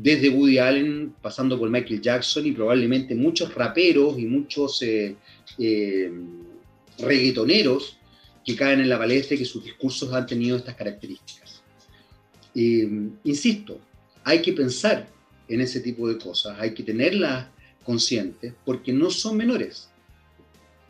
Desde 0.01 0.29
Woody 0.29 0.59
Allen, 0.59 1.13
pasando 1.21 1.59
por 1.59 1.69
Michael 1.69 1.99
Jackson 1.99 2.45
y 2.45 2.53
probablemente 2.53 3.13
muchos 3.15 3.53
raperos 3.53 4.17
y 4.17 4.25
muchos 4.25 4.81
eh, 4.81 5.17
eh, 5.57 6.09
reggaetoneros 6.99 7.97
que 8.45 8.55
caen 8.55 8.79
en 8.79 8.87
la 8.87 8.97
palestra 8.97 9.35
y 9.35 9.39
que 9.39 9.45
sus 9.45 9.61
discursos 9.61 10.13
han 10.13 10.25
tenido 10.25 10.55
estas 10.55 10.75
características. 10.75 11.61
insisto, 12.55 13.81
hay 14.23 14.41
que 14.41 14.53
pensar 14.53 15.05
en 15.49 15.59
ese 15.59 15.81
tipo 15.81 16.07
de 16.07 16.17
cosas, 16.17 16.57
hay 16.57 16.73
que 16.73 16.83
tenerlas 16.83 17.47
conscientes 17.83 18.53
porque 18.63 18.93
no 18.93 19.09
son 19.09 19.35
menores. 19.35 19.89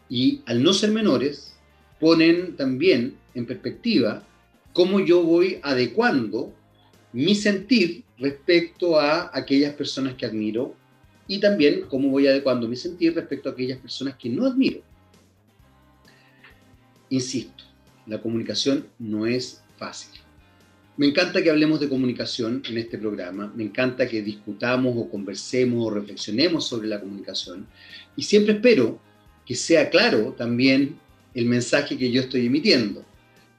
Y 0.07 0.43
al 0.45 0.61
no 0.61 0.71
ser 0.71 0.91
menores, 0.91 1.55
ponen 1.99 2.55
también 2.55 3.17
en 3.33 3.47
perspectiva 3.47 4.23
cómo 4.71 4.99
yo 4.99 5.23
voy 5.23 5.59
adecuando 5.63 6.53
mi 7.11 7.33
sentir 7.33 8.03
respecto 8.19 8.99
a 8.99 9.31
aquellas 9.33 9.73
personas 9.73 10.15
que 10.15 10.25
admiro 10.25 10.75
y 11.27 11.39
también 11.39 11.85
cómo 11.87 12.09
voy 12.09 12.27
adecuando 12.27 12.67
mi 12.67 12.75
sentir 12.75 13.15
respecto 13.15 13.49
a 13.49 13.51
aquellas 13.53 13.79
personas 13.79 14.15
que 14.15 14.29
no 14.29 14.45
admiro. 14.45 14.81
Insisto, 17.09 17.63
la 18.05 18.21
comunicación 18.21 18.87
no 18.97 19.25
es 19.25 19.63
fácil. 19.77 20.19
Me 20.97 21.07
encanta 21.07 21.41
que 21.41 21.49
hablemos 21.49 21.79
de 21.79 21.87
comunicación 21.87 22.61
en 22.67 22.77
este 22.77 22.97
programa, 22.97 23.53
me 23.55 23.63
encanta 23.63 24.07
que 24.07 24.21
discutamos 24.21 24.95
o 24.97 25.09
conversemos 25.09 25.85
o 25.85 25.89
reflexionemos 25.91 26.67
sobre 26.67 26.89
la 26.89 26.99
comunicación 26.99 27.67
y 28.17 28.23
siempre 28.23 28.55
espero 28.55 28.99
que 29.45 29.55
sea 29.55 29.89
claro 29.89 30.33
también 30.37 30.99
el 31.33 31.45
mensaje 31.45 31.97
que 31.97 32.11
yo 32.11 32.21
estoy 32.21 32.47
emitiendo, 32.47 33.05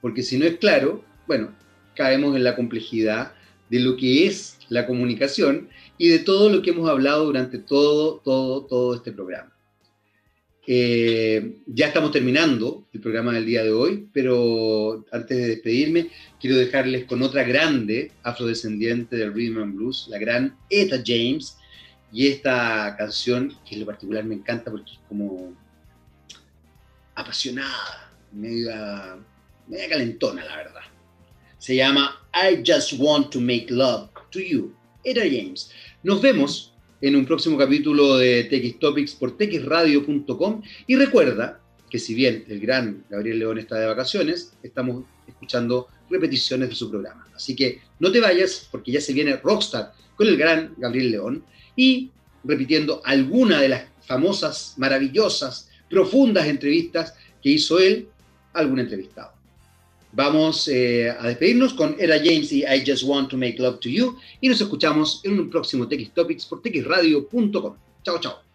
porque 0.01 0.21
si 0.21 0.37
no 0.37 0.45
es 0.45 0.57
claro, 0.57 1.03
bueno, 1.25 1.49
caemos 1.95 2.35
en 2.35 2.43
la 2.43 2.55
complejidad 2.55 3.33
de 3.71 3.79
lo 3.79 3.95
que 3.95 4.27
es 4.27 4.57
la 4.67 4.85
comunicación 4.85 5.69
y 5.97 6.09
de 6.09 6.19
todo 6.19 6.49
lo 6.49 6.61
que 6.61 6.71
hemos 6.71 6.89
hablado 6.89 7.23
durante 7.25 7.57
todo, 7.57 8.17
todo, 8.17 8.65
todo 8.65 8.95
este 8.95 9.13
programa. 9.13 9.55
Eh, 10.67 11.59
ya 11.65 11.87
estamos 11.87 12.11
terminando 12.11 12.85
el 12.91 12.99
programa 12.99 13.31
del 13.31 13.45
día 13.45 13.63
de 13.63 13.71
hoy, 13.71 14.09
pero 14.11 15.05
antes 15.13 15.37
de 15.37 15.47
despedirme, 15.47 16.09
quiero 16.39 16.57
dejarles 16.57 17.05
con 17.05 17.21
otra 17.21 17.43
grande 17.43 18.11
afrodescendiente 18.23 19.15
del 19.15 19.33
rhythm 19.33 19.63
and 19.63 19.75
blues, 19.75 20.07
la 20.09 20.19
gran 20.19 20.57
Eta 20.69 21.01
James, 21.05 21.57
y 22.11 22.27
esta 22.27 22.93
canción 22.97 23.53
que 23.65 23.75
en 23.75 23.81
lo 23.81 23.85
particular 23.85 24.25
me 24.25 24.35
encanta 24.35 24.69
porque 24.69 24.91
es 24.91 24.99
como 25.07 25.53
apasionada, 27.15 28.11
media, 28.33 29.15
media 29.65 29.87
calentona, 29.87 30.43
la 30.43 30.57
verdad. 30.57 30.90
Se 31.61 31.75
llama 31.75 32.19
I 32.33 32.63
Just 32.65 32.93
Want 32.97 33.29
to 33.29 33.39
Make 33.39 33.67
Love 33.69 34.09
to 34.31 34.39
You, 34.39 34.73
Eta 35.03 35.21
James. 35.21 35.69
Nos 36.01 36.19
vemos 36.19 36.73
en 37.01 37.15
un 37.15 37.23
próximo 37.23 37.55
capítulo 37.55 38.17
de 38.17 38.45
TX 38.45 38.79
Topics 38.79 39.13
por 39.13 39.37
texradio.com. 39.37 40.63
Y 40.87 40.95
recuerda 40.95 41.61
que 41.87 41.99
si 41.99 42.15
bien 42.15 42.45
el 42.47 42.61
gran 42.61 43.05
Gabriel 43.11 43.37
León 43.37 43.59
está 43.59 43.75
de 43.75 43.85
vacaciones, 43.85 44.53
estamos 44.63 45.05
escuchando 45.27 45.87
repeticiones 46.09 46.69
de 46.69 46.73
su 46.73 46.89
programa. 46.89 47.27
Así 47.35 47.55
que 47.55 47.79
no 47.99 48.11
te 48.11 48.19
vayas 48.19 48.67
porque 48.71 48.93
ya 48.93 48.99
se 48.99 49.13
viene 49.13 49.35
Rockstar 49.35 49.93
con 50.15 50.27
el 50.27 50.37
gran 50.37 50.73
Gabriel 50.79 51.11
León 51.11 51.45
y 51.75 52.09
repitiendo 52.43 53.03
alguna 53.05 53.61
de 53.61 53.69
las 53.69 53.83
famosas, 54.07 54.73
maravillosas, 54.77 55.69
profundas 55.87 56.47
entrevistas 56.47 57.13
que 57.39 57.51
hizo 57.51 57.77
él 57.77 58.07
a 58.51 58.61
algún 58.61 58.79
entrevistado. 58.79 59.40
Vamos 60.13 60.67
eh, 60.67 61.09
a 61.09 61.27
despedirnos 61.27 61.73
con 61.73 61.95
Era 61.99 62.17
James 62.17 62.51
y 62.51 62.63
I 62.63 62.83
Just 62.85 63.03
Want 63.03 63.29
to 63.29 63.37
Make 63.37 63.57
Love 63.57 63.79
to 63.79 63.89
You 63.89 64.17
y 64.41 64.49
nos 64.49 64.59
escuchamos 64.59 65.21
en 65.23 65.39
un 65.39 65.49
próximo 65.49 65.87
TX 65.87 66.11
Topics 66.11 66.45
por 66.45 66.61
texradio.com. 66.61 67.75
Chao, 68.03 68.19
chao. 68.19 68.50